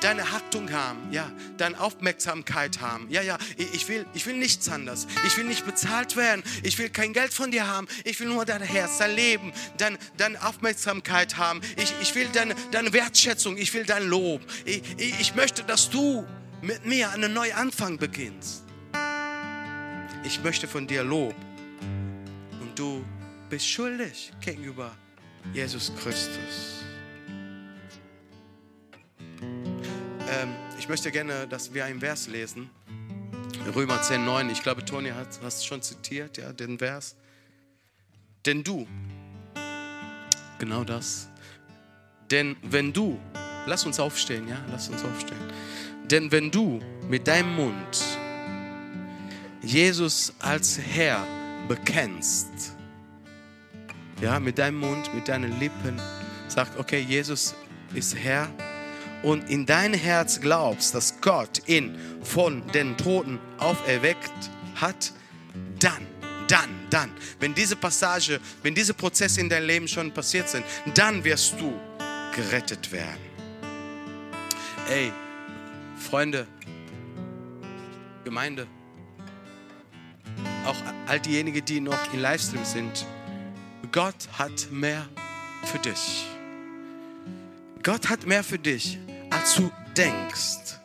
deine 0.00 0.22
Achtung 0.22 0.72
haben, 0.72 1.12
ja, 1.12 1.30
deine 1.58 1.78
Aufmerksamkeit 1.78 2.80
haben. 2.80 3.10
Ja, 3.10 3.20
ja, 3.20 3.36
ich 3.58 3.86
will, 3.88 4.06
ich 4.14 4.24
will 4.24 4.38
nichts 4.38 4.70
anderes. 4.70 5.06
Ich 5.26 5.36
will 5.36 5.44
nicht 5.44 5.66
bezahlt 5.66 6.16
werden. 6.16 6.42
Ich 6.62 6.78
will 6.78 6.88
kein 6.88 7.12
Geld 7.12 7.34
von 7.34 7.50
dir 7.50 7.66
haben. 7.66 7.88
Ich 8.04 8.18
will 8.20 8.28
nur 8.28 8.46
dein 8.46 8.62
Herz, 8.62 8.96
dein 8.96 9.14
Leben, 9.14 9.52
dein, 9.76 9.98
deine 10.16 10.42
Aufmerksamkeit 10.42 11.36
haben. 11.36 11.60
Ich, 11.76 11.92
ich 12.00 12.14
will 12.14 12.28
deine, 12.32 12.54
deine 12.70 12.94
Wertschätzung. 12.94 13.58
Ich 13.58 13.74
will 13.74 13.84
dein 13.84 14.08
Lob. 14.08 14.40
Ich, 14.64 14.82
ich 14.96 15.34
möchte, 15.34 15.62
dass 15.62 15.90
du 15.90 16.26
mit 16.62 16.86
mir 16.86 17.10
einen 17.10 17.34
neuen 17.34 17.52
Anfang 17.52 17.98
beginnst. 17.98 18.62
Ich 20.24 20.42
möchte 20.42 20.66
von 20.66 20.86
dir 20.86 21.04
Lob. 21.04 21.34
Und 22.60 22.78
du 22.78 23.04
bist 23.50 23.66
schuldig 23.68 24.32
gegenüber 24.40 24.92
Jesus 25.52 25.92
Christus. 26.00 26.84
Ähm, 29.42 30.54
ich 30.78 30.88
möchte 30.88 31.10
gerne, 31.10 31.48
dass 31.48 31.74
wir 31.74 31.84
einen 31.84 31.98
Vers 31.98 32.28
lesen. 32.28 32.70
Römer 33.74 34.00
10, 34.00 34.24
9. 34.24 34.50
Ich 34.50 34.62
glaube, 34.62 34.84
Toni 34.84 35.10
hat 35.10 35.42
es 35.42 35.64
schon 35.64 35.82
zitiert, 35.82 36.38
ja, 36.38 36.52
den 36.52 36.78
Vers. 36.78 37.16
Denn 38.46 38.62
du, 38.62 38.86
genau 40.60 40.84
das. 40.84 41.28
Denn 42.30 42.56
wenn 42.62 42.92
du, 42.92 43.18
lass 43.66 43.84
uns 43.84 43.98
aufstehen, 43.98 44.48
ja, 44.48 44.64
lass 44.70 44.88
uns 44.88 45.04
aufstehen. 45.04 45.52
Denn 46.04 46.30
wenn 46.30 46.52
du 46.52 46.80
mit 47.08 47.26
deinem 47.26 47.56
Mund 47.56 48.04
Jesus 49.62 50.32
als 50.38 50.78
Herr 50.78 51.26
bekennst 51.68 52.76
ja, 54.20 54.38
mit 54.38 54.58
deinem 54.58 54.78
Mund, 54.78 55.14
mit 55.14 55.28
deinen 55.28 55.58
Lippen, 55.58 56.00
sagt, 56.48 56.78
okay, 56.78 57.00
Jesus 57.00 57.54
ist 57.94 58.16
Herr 58.16 58.48
und 59.22 59.48
in 59.50 59.66
dein 59.66 59.94
Herz 59.94 60.40
glaubst, 60.40 60.94
dass 60.94 61.20
Gott 61.20 61.62
ihn 61.68 61.96
von 62.22 62.66
den 62.68 62.96
Toten 62.96 63.38
auferweckt 63.58 64.50
hat, 64.76 65.12
dann, 65.78 66.06
dann, 66.48 66.70
dann, 66.90 67.10
wenn 67.38 67.54
diese 67.54 67.76
Passage, 67.76 68.40
wenn 68.62 68.74
diese 68.74 68.94
Prozesse 68.94 69.40
in 69.40 69.48
deinem 69.48 69.66
Leben 69.66 69.88
schon 69.88 70.12
passiert 70.12 70.48
sind, 70.48 70.64
dann 70.94 71.22
wirst 71.24 71.54
du 71.60 71.78
gerettet 72.34 72.90
werden. 72.92 73.20
Ey, 74.88 75.12
Freunde, 75.96 76.46
Gemeinde, 78.24 78.66
auch 80.64 80.76
all 81.06 81.20
diejenigen, 81.20 81.64
die 81.64 81.80
noch 81.80 82.12
in 82.12 82.20
Livestream 82.20 82.64
sind, 82.64 83.06
Gott 83.92 84.28
hat 84.38 84.70
mehr 84.70 85.08
für 85.64 85.78
dich. 85.78 86.26
Gott 87.82 88.08
hat 88.08 88.26
mehr 88.26 88.44
für 88.44 88.58
dich, 88.58 88.98
als 89.30 89.54
du 89.54 89.70
denkst. 89.96 90.78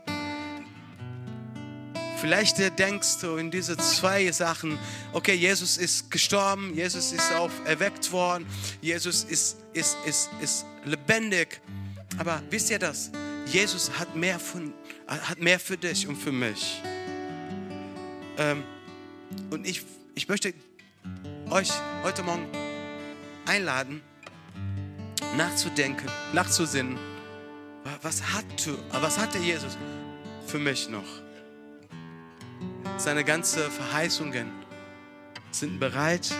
Vielleicht 2.19 2.57
denkst 2.79 3.19
du 3.21 3.35
in 3.35 3.51
diese 3.51 3.77
zwei 3.77 4.31
Sachen, 4.31 4.79
okay, 5.13 5.33
Jesus 5.33 5.77
ist 5.77 6.09
gestorben, 6.09 6.73
Jesus 6.73 7.11
ist 7.11 7.31
auf 7.33 7.51
erweckt 7.65 8.11
worden, 8.11 8.47
Jesus 8.81 9.25
ist, 9.25 9.57
ist, 9.73 9.97
ist, 10.05 10.29
ist 10.41 10.65
lebendig. 10.85 11.61
Aber 12.17 12.41
wisst 12.49 12.69
ihr 12.71 12.79
das? 12.79 13.11
Jesus 13.45 13.91
hat 13.99 14.15
mehr, 14.15 14.39
von, 14.39 14.73
hat 15.07 15.39
mehr 15.39 15.59
für 15.59 15.77
dich 15.77 16.07
und 16.07 16.15
für 16.15 16.31
mich. 16.31 16.81
Ähm, 18.37 18.63
und 19.51 19.67
ich, 19.67 19.83
ich 20.15 20.27
möchte 20.27 20.53
euch 21.51 21.69
heute 22.03 22.23
Morgen 22.23 22.64
einladen, 23.45 24.01
nachzudenken, 25.35 26.09
nachzusinnen. 26.33 26.97
Was, 28.01 28.21
hat, 28.33 28.45
was 28.91 29.19
hatte 29.19 29.37
Jesus 29.37 29.77
für 30.47 30.59
mich 30.59 30.89
noch? 30.89 31.05
Seine 32.97 33.23
ganzen 33.23 33.69
Verheißungen 33.69 34.51
sind 35.51 35.79
bereit, 35.79 36.33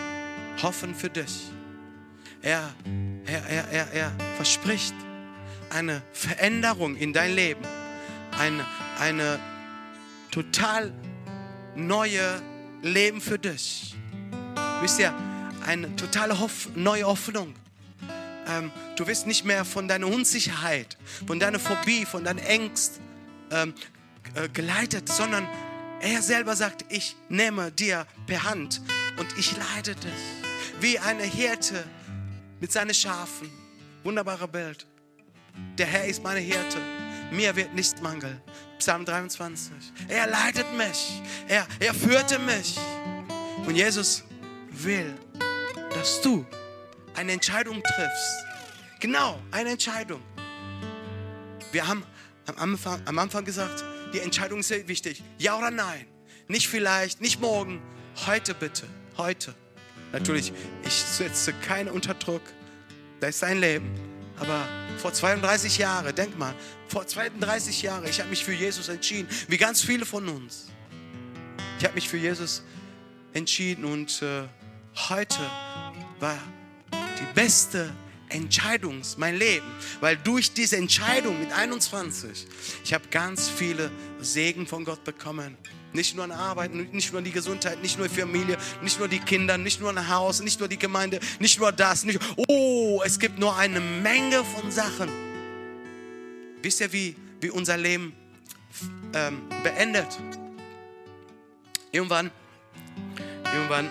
hoffen 0.62 0.94
für 0.94 1.10
dich. 1.10 1.50
Er, 2.42 2.72
er, 3.26 3.46
er, 3.46 3.68
er, 3.68 3.92
er 3.92 4.12
verspricht 4.36 4.94
eine 5.70 6.02
Veränderung 6.12 6.96
in 6.96 7.12
dein 7.12 7.34
Leben, 7.34 7.62
eine, 8.38 8.64
eine 9.00 9.38
total 10.30 10.92
neue 11.74 12.40
Leben 12.82 13.20
für 13.20 13.38
dich. 13.38 13.94
Wisst 14.80 15.00
ihr, 15.00 15.12
eine 15.66 15.94
totale 15.96 16.38
Hoff 16.38 16.68
neue 16.74 17.04
Hoffnung. 17.04 17.54
Ähm, 18.48 18.70
du 18.96 19.06
wirst 19.06 19.26
nicht 19.26 19.44
mehr 19.44 19.64
von 19.64 19.88
deiner 19.88 20.06
Unsicherheit, 20.06 20.96
von 21.26 21.40
deiner 21.40 21.58
Phobie, 21.58 22.04
von 22.04 22.24
deinen 22.24 22.38
Ängsten 22.38 23.02
ähm, 23.50 23.74
äh, 24.34 24.48
geleitet, 24.48 25.08
sondern 25.08 25.48
er 26.00 26.22
selber 26.22 26.54
sagt, 26.54 26.84
ich 26.88 27.16
nehme 27.28 27.72
dir 27.72 28.06
per 28.26 28.44
Hand 28.44 28.80
und 29.18 29.26
ich 29.38 29.56
leite 29.56 29.94
dich. 29.96 30.12
Wie 30.80 30.98
eine 30.98 31.24
Hirte 31.24 31.84
mit 32.60 32.70
seinen 32.70 32.94
Schafen. 32.94 33.50
Wunderbarer 34.04 34.46
Bild. 34.46 34.86
Der 35.78 35.86
Herr 35.86 36.04
ist 36.04 36.22
meine 36.22 36.40
Hirte. 36.40 36.78
Mir 37.32 37.56
wird 37.56 37.74
nichts 37.74 38.00
mangeln. 38.00 38.40
Psalm 38.78 39.04
23. 39.04 39.72
Er 40.08 40.26
leitet 40.28 40.66
mich. 40.76 41.22
Er, 41.48 41.66
er 41.80 41.94
führte 41.94 42.38
mich. 42.38 42.78
Und 43.66 43.74
Jesus 43.74 44.22
will, 44.70 45.14
dass 45.98 46.20
du 46.20 46.44
eine 47.14 47.32
Entscheidung 47.32 47.82
triffst. 47.82 48.44
Genau, 49.00 49.40
eine 49.50 49.70
Entscheidung. 49.70 50.20
Wir 51.72 51.86
haben 51.86 52.04
am 52.46 52.56
Anfang, 52.58 53.00
am 53.06 53.18
Anfang 53.18 53.44
gesagt, 53.44 53.82
die 54.12 54.20
Entscheidung 54.20 54.60
ist 54.60 54.68
sehr 54.68 54.86
wichtig. 54.88 55.22
Ja 55.38 55.56
oder 55.56 55.70
nein? 55.70 56.06
Nicht 56.48 56.68
vielleicht, 56.68 57.20
nicht 57.20 57.40
morgen. 57.40 57.80
Heute 58.26 58.54
bitte. 58.54 58.86
Heute. 59.16 59.54
Natürlich, 60.12 60.52
ich 60.84 60.92
setze 60.92 61.54
keinen 61.54 61.88
unter 61.88 62.14
Druck. 62.14 62.42
Das 63.20 63.30
ist 63.30 63.42
dein 63.42 63.58
Leben. 63.58 63.90
Aber 64.38 64.68
vor 64.98 65.14
32 65.14 65.78
Jahren, 65.78 66.14
denk 66.14 66.38
mal, 66.38 66.54
vor 66.88 67.06
32 67.06 67.82
Jahren, 67.82 68.04
ich 68.06 68.20
habe 68.20 68.28
mich 68.28 68.44
für 68.44 68.52
Jesus 68.52 68.88
entschieden, 68.88 69.28
wie 69.48 69.56
ganz 69.56 69.80
viele 69.80 70.04
von 70.04 70.28
uns. 70.28 70.66
Ich 71.78 71.84
habe 71.84 71.94
mich 71.94 72.08
für 72.08 72.18
Jesus 72.18 72.62
entschieden 73.32 73.86
und 73.86 74.20
äh, 74.20 74.42
heute 75.08 75.38
war 76.20 76.38
die 77.18 77.34
beste 77.34 77.92
Entscheidung 78.28 79.02
mein 79.18 79.36
Leben, 79.36 79.66
weil 80.00 80.16
durch 80.16 80.52
diese 80.52 80.76
Entscheidung 80.76 81.38
mit 81.38 81.52
21, 81.52 82.46
ich 82.84 82.92
habe 82.92 83.04
ganz 83.10 83.48
viele 83.48 83.90
Segen 84.20 84.66
von 84.66 84.84
Gott 84.84 85.04
bekommen. 85.04 85.56
Nicht 85.92 86.14
nur 86.14 86.24
an 86.24 86.32
Arbeit, 86.32 86.74
nicht 86.74 87.12
nur 87.12 87.22
die 87.22 87.30
Gesundheit, 87.30 87.80
nicht 87.80 87.96
nur 87.96 88.08
die 88.08 88.14
Familie, 88.14 88.58
nicht 88.82 88.98
nur 88.98 89.08
die 89.08 89.20
Kinder, 89.20 89.56
nicht 89.56 89.80
nur 89.80 89.90
ein 89.90 90.08
Haus, 90.08 90.40
nicht 90.42 90.58
nur 90.60 90.68
die 90.68 90.78
Gemeinde, 90.78 91.20
nicht 91.38 91.58
nur 91.58 91.72
das. 91.72 92.04
Nicht, 92.04 92.20
oh, 92.48 93.00
es 93.04 93.18
gibt 93.18 93.38
nur 93.38 93.56
eine 93.56 93.80
Menge 93.80 94.44
von 94.44 94.70
Sachen. 94.70 95.08
Wisst 96.60 96.80
ihr, 96.80 96.92
wie, 96.92 97.16
wie 97.40 97.50
unser 97.50 97.76
Leben 97.76 98.12
ähm, 99.14 99.48
beendet? 99.62 100.18
Irgendwann, 101.92 102.30
irgendwann 103.54 103.88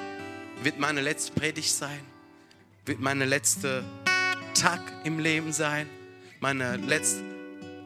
wird 0.62 0.78
meine 0.78 1.02
letzte 1.02 1.32
Predigt 1.32 1.72
sein, 1.72 2.02
wird 2.86 3.00
meine 3.00 3.26
letzte 3.26 3.84
Tag 4.54 4.80
im 5.04 5.20
Leben 5.20 5.52
sein, 5.52 5.90
meine 6.40 6.78
letzte 6.78 7.24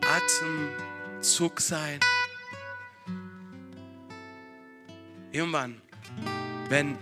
Atemzug 0.02 1.62
sein. 1.62 2.00
Irgendwann, 5.32 5.82
wenn 6.68 6.98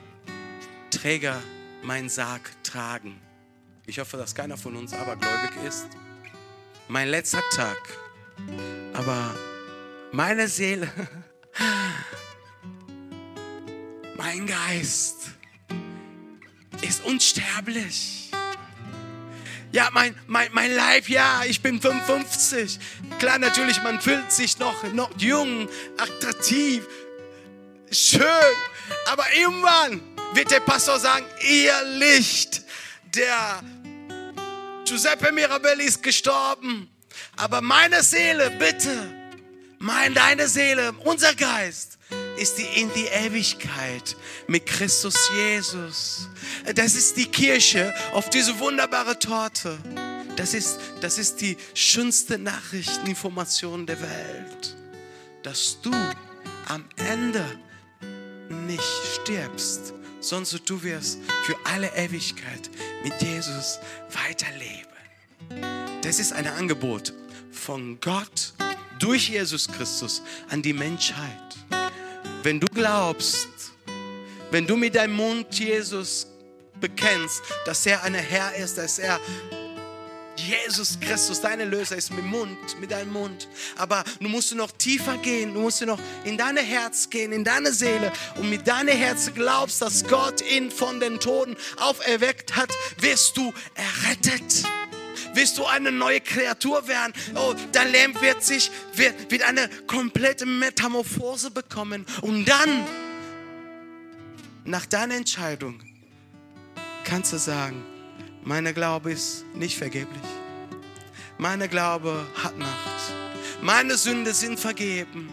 Träger 0.91 1.41
meinen 1.81 2.09
Sarg 2.09 2.51
tragen, 2.63 3.19
ich 3.85 3.99
hoffe, 3.99 4.17
dass 4.17 4.35
keiner 4.35 4.57
von 4.57 4.75
uns 4.75 4.93
abergläubig 4.93 5.51
ist, 5.65 5.87
mein 6.89 7.07
letzter 7.07 7.41
Tag, 7.51 7.77
aber 8.93 9.33
meine 10.11 10.47
Seele, 10.47 10.91
mein 14.17 14.45
Geist 14.45 15.36
ist 16.81 17.03
unsterblich. 17.03 18.31
Ja, 19.71 19.89
mein, 19.91 20.15
mein, 20.27 20.49
mein 20.53 20.73
Leib, 20.73 21.09
ja, 21.09 21.43
ich 21.45 21.61
bin 21.61 21.81
55. 21.81 22.79
Klar, 23.19 23.37
natürlich, 23.37 23.83
man 23.83 23.99
fühlt 23.99 24.31
sich 24.31 24.57
noch, 24.59 24.83
noch 24.93 25.11
jung, 25.17 25.67
attraktiv, 25.97 26.83
schön. 27.91 28.23
Aber 29.05 29.25
irgendwann 29.35 30.01
wird 30.33 30.51
der 30.51 30.61
Pastor 30.61 30.99
sagen, 30.99 31.25
ihr 31.41 31.83
Licht, 31.97 32.63
der 33.13 33.61
Giuseppe 34.85 35.33
Mirabelli 35.33 35.83
ist 35.83 36.01
gestorben. 36.01 36.89
Aber 37.35 37.61
meine 37.61 38.03
Seele, 38.03 38.49
bitte, 38.51 39.13
mein, 39.79 40.13
deine 40.13 40.47
Seele, 40.47 40.93
unser 41.03 41.35
Geist 41.35 41.97
ist 42.37 42.57
die 42.57 42.81
in 42.81 42.91
die 42.93 43.05
Ewigkeit 43.05 44.15
mit 44.47 44.65
Christus 44.65 45.29
Jesus. 45.35 46.29
Das 46.75 46.95
ist 46.95 47.17
die 47.17 47.25
Kirche 47.25 47.93
auf 48.13 48.29
diese 48.29 48.57
wunderbare 48.59 49.17
Torte. 49.17 49.77
Das 50.35 50.53
ist, 50.53 50.79
das 51.01 51.17
ist 51.17 51.41
die 51.41 51.57
schönste 51.73 52.37
Nachrichteninformation 52.37 53.85
der 53.85 53.99
Welt. 54.01 54.75
Dass 55.43 55.81
du 55.81 55.91
am 56.67 56.85
Ende 56.97 57.43
nicht 58.67 58.83
stirbst, 59.15 59.93
sondern 60.19 60.59
du 60.65 60.83
wirst 60.83 61.19
für 61.43 61.55
alle 61.63 61.89
Ewigkeit 61.95 62.69
mit 63.03 63.19
Jesus 63.21 63.79
weiterleben. 64.11 64.87
Das 66.01 66.19
ist 66.19 66.33
ein 66.33 66.47
Angebot 66.47 67.13
von 67.51 67.99
Gott 67.99 68.53
durch 68.99 69.29
Jesus 69.29 69.67
Christus 69.67 70.21
an 70.49 70.61
die 70.61 70.73
Menschheit. 70.73 71.57
Wenn 72.43 72.59
du 72.59 72.67
glaubst, 72.67 73.47
wenn 74.51 74.65
du 74.65 74.77
mit 74.77 74.95
deinem 74.95 75.15
Mund 75.15 75.47
Jesus 75.57 76.27
bekennst, 76.79 77.41
dass 77.65 77.85
er 77.85 78.03
ein 78.03 78.13
Herr 78.13 78.55
ist, 78.55 78.77
dass 78.77 78.99
er 78.99 79.19
Jesus 80.37 80.99
Christus, 80.99 81.41
deine 81.41 81.65
Löser 81.65 81.97
ist 81.97 82.11
mit 82.11 82.23
Mund, 82.23 82.79
mit 82.79 82.91
deinem 82.91 83.11
Mund. 83.11 83.47
Aber 83.75 84.03
du 84.19 84.29
musst 84.29 84.53
noch 84.53 84.71
tiefer 84.71 85.17
gehen, 85.17 85.53
du 85.53 85.61
musst 85.61 85.83
noch 85.85 85.99
in 86.25 86.37
dein 86.37 86.57
Herz 86.57 87.09
gehen, 87.09 87.31
in 87.31 87.43
deine 87.43 87.73
Seele 87.73 88.11
und 88.35 88.49
mit 88.49 88.67
deinem 88.67 88.95
Herz 88.95 89.31
glaubst, 89.33 89.81
dass 89.81 90.03
Gott 90.07 90.41
ihn 90.41 90.69
von 90.69 90.99
den 90.99 91.19
Toten 91.19 91.57
auferweckt 91.77 92.55
hat, 92.55 92.69
wirst 92.99 93.35
du 93.35 93.51
errettet. 93.73 94.63
Wirst 95.37 95.59
du 95.59 95.65
eine 95.65 95.91
neue 95.91 96.19
Kreatur 96.19 96.87
werden? 96.87 97.13
Oh, 97.35 97.53
dein 97.71 97.91
Leben 97.91 98.19
wird 98.19 98.43
sich, 98.43 98.71
wird, 98.95 99.29
wird 99.29 99.43
eine 99.43 99.69
komplette 99.85 100.47
Metamorphose 100.47 101.51
bekommen. 101.51 102.07
Und 102.21 102.45
dann, 102.45 102.83
nach 104.65 104.87
deiner 104.87 105.13
Entscheidung, 105.13 105.79
kannst 107.03 107.33
du 107.33 107.37
sagen, 107.37 107.85
Meine 108.41 108.73
Glaube 108.73 109.11
ist 109.11 109.45
nicht 109.53 109.77
vergeblich. 109.77 110.23
Meine 111.37 111.69
Glaube 111.69 112.25
hat 112.41 112.57
Macht. 112.57 113.13
Meine 113.61 113.95
Sünde 113.95 114.33
sind 114.33 114.59
vergeben. 114.59 115.29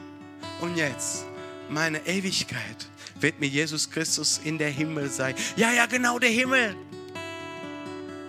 Und 0.60 0.76
jetzt, 0.76 1.24
meine 1.70 2.06
Ewigkeit 2.06 2.90
wird 3.20 3.40
mit 3.40 3.52
Jesus 3.52 3.90
Christus 3.90 4.38
in 4.44 4.58
der 4.58 4.68
Himmel 4.68 5.08
sein. 5.08 5.34
Ja, 5.56 5.72
ja, 5.72 5.86
genau, 5.86 6.18
der 6.18 6.28
Himmel. 6.28 6.76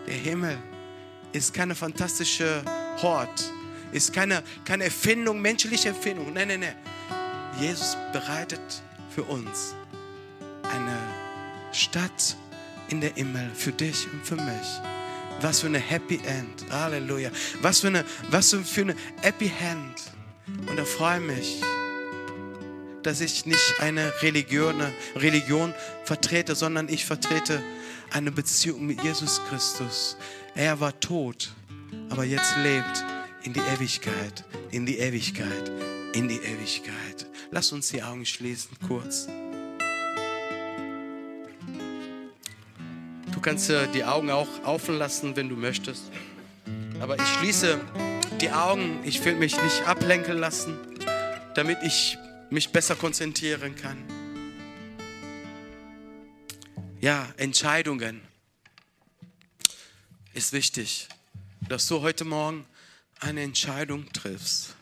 Der 0.07 0.15
Himmel 0.15 0.57
ist 1.36 1.53
keine 1.53 1.75
fantastische 1.75 2.63
Hort, 3.01 3.51
ist 3.91 4.13
keine, 4.13 4.41
keine 4.63 4.86
Erfindung, 4.86 5.41
menschliche 5.41 5.89
Erfindung. 5.89 6.31
Nein, 6.33 6.47
nein, 6.47 6.61
nein. 6.61 6.75
Jesus 7.59 7.97
bereitet 8.13 8.61
für 9.13 9.23
uns 9.23 9.75
eine 10.63 10.97
Stadt 11.71 12.38
in 12.89 13.01
der 13.01 13.13
Himmel 13.13 13.51
für 13.53 13.71
dich 13.71 14.07
und 14.11 14.25
für 14.25 14.36
mich. 14.36 14.81
Was 15.41 15.59
für 15.59 15.67
eine 15.67 15.79
Happy 15.79 16.21
End. 16.25 16.71
Halleluja. 16.71 17.29
Was 17.61 17.81
für 17.81 17.88
eine, 17.88 18.05
was 18.29 18.55
für 18.63 18.81
eine 18.81 18.95
Happy 19.21 19.51
End. 19.59 20.69
Und 20.69 20.77
da 20.77 20.86
freue 20.86 21.19
ich 21.19 21.25
mich, 21.25 21.61
dass 23.03 23.19
ich 23.19 23.45
nicht 23.45 23.81
eine 23.81 24.13
Religion, 24.21 24.81
eine 24.81 24.93
Religion 25.15 25.73
vertrete, 26.05 26.55
sondern 26.55 26.88
ich 26.88 27.05
vertrete 27.05 27.61
eine 28.11 28.31
Beziehung 28.31 28.86
mit 28.86 29.03
Jesus 29.03 29.41
Christus. 29.49 30.17
Er 30.58 30.80
war 30.80 30.97
tot, 31.01 31.51
aber 32.10 32.24
jetzt 32.24 32.56
lebt 32.64 33.03
in 33.43 33.51
die 33.51 33.60
Ewigkeit, 33.60 34.45
in 34.72 34.86
die 34.86 34.97
Ewigkeit, 34.99 35.70
in 36.14 36.30
die 36.30 36.38
Ewigkeit. 36.38 37.26
Lass 37.51 37.74
uns 37.74 37.89
die 37.89 38.01
Augen 38.01 38.26
schließen, 38.26 38.70
kurz. 38.88 39.28
Du 43.34 43.41
kannst 43.41 43.70
die 43.93 44.06
Augen 44.06 44.32
auch 44.32 44.47
offen 44.64 44.97
lassen, 44.97 45.36
wenn 45.36 45.49
du 45.49 45.58
möchtest. 45.58 46.03
Aber 47.01 47.18
ich 47.18 47.28
schließe 47.39 47.82
die 48.39 48.49
Augen. 48.49 49.01
Ich 49.03 49.24
will 49.26 49.36
mich 49.36 49.62
nicht 49.62 49.86
ablenken 49.86 50.38
lassen, 50.38 50.78
damit 51.56 51.80
ich 51.84 52.18
mich 52.49 52.70
besser 52.70 52.95
konzentrieren 52.95 53.76
kann. 53.76 53.97
Ja, 57.01 57.28
Entscheidungen 57.36 58.22
ist 60.36 60.51
wichtig, 60.51 61.07
dass 61.69 61.88
du 61.88 62.01
heute 62.01 62.25
Morgen 62.25 62.65
eine 63.21 63.41
Entscheidung 63.41 64.11
triffst. 64.11 64.75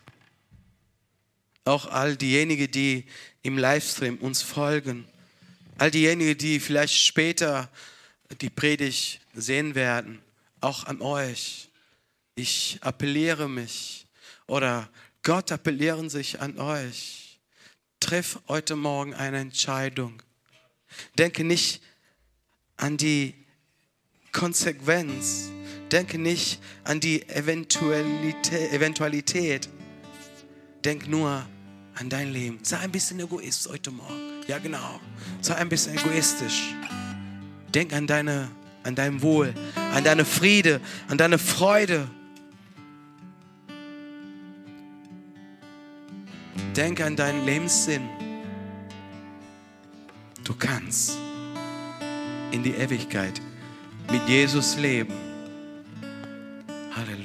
Auch 1.64 1.86
all 1.86 2.16
diejenigen, 2.16 2.68
die 2.72 3.04
im 3.42 3.56
Livestream 3.56 4.18
uns 4.18 4.42
folgen, 4.42 5.06
all 5.78 5.92
diejenigen, 5.92 6.36
die 6.36 6.58
vielleicht 6.58 6.96
später 6.96 7.70
die 8.40 8.50
Predigt 8.50 9.20
sehen 9.32 9.76
werden, 9.76 10.20
auch 10.60 10.84
an 10.84 11.00
euch. 11.00 11.68
Ich 12.34 12.78
appelliere 12.80 13.48
mich 13.48 14.08
oder 14.48 14.90
Gott 15.22 15.52
appellieren 15.52 16.10
sich 16.10 16.40
an 16.40 16.58
euch. 16.58 17.38
Triff 18.00 18.40
heute 18.48 18.74
Morgen 18.74 19.14
eine 19.14 19.38
Entscheidung. 19.38 20.20
Denke 21.16 21.44
nicht 21.44 21.80
an 22.76 22.96
die 22.96 23.43
Konsequenz. 24.34 25.50
Denke 25.90 26.18
nicht 26.18 26.60
an 26.82 27.00
die 27.00 27.26
Eventualität. 27.28 29.70
Denk 30.84 31.08
nur 31.08 31.46
an 31.94 32.10
dein 32.10 32.30
Leben. 32.32 32.58
Sei 32.62 32.76
ein 32.78 32.90
bisschen 32.90 33.20
egoist 33.20 33.68
heute 33.70 33.90
Morgen. 33.90 34.42
Ja, 34.46 34.58
genau. 34.58 35.00
Sei 35.40 35.54
ein 35.54 35.70
bisschen 35.70 35.96
egoistisch. 35.96 36.74
Denk 37.74 37.94
an, 37.94 38.06
deine, 38.06 38.50
an 38.82 38.94
dein 38.94 39.22
Wohl, 39.22 39.54
an 39.94 40.04
deine 40.04 40.26
Friede, 40.26 40.82
an 41.08 41.16
deine 41.16 41.38
Freude. 41.38 42.06
Denk 46.76 47.00
an 47.00 47.16
deinen 47.16 47.46
Lebenssinn. 47.46 48.06
Du 50.42 50.54
kannst 50.54 51.16
in 52.50 52.64
die 52.64 52.72
Ewigkeit 52.72 53.40
mit 54.10 54.28
Jesus 54.28 54.76
leben. 54.76 55.14
Halleluja. 56.96 57.23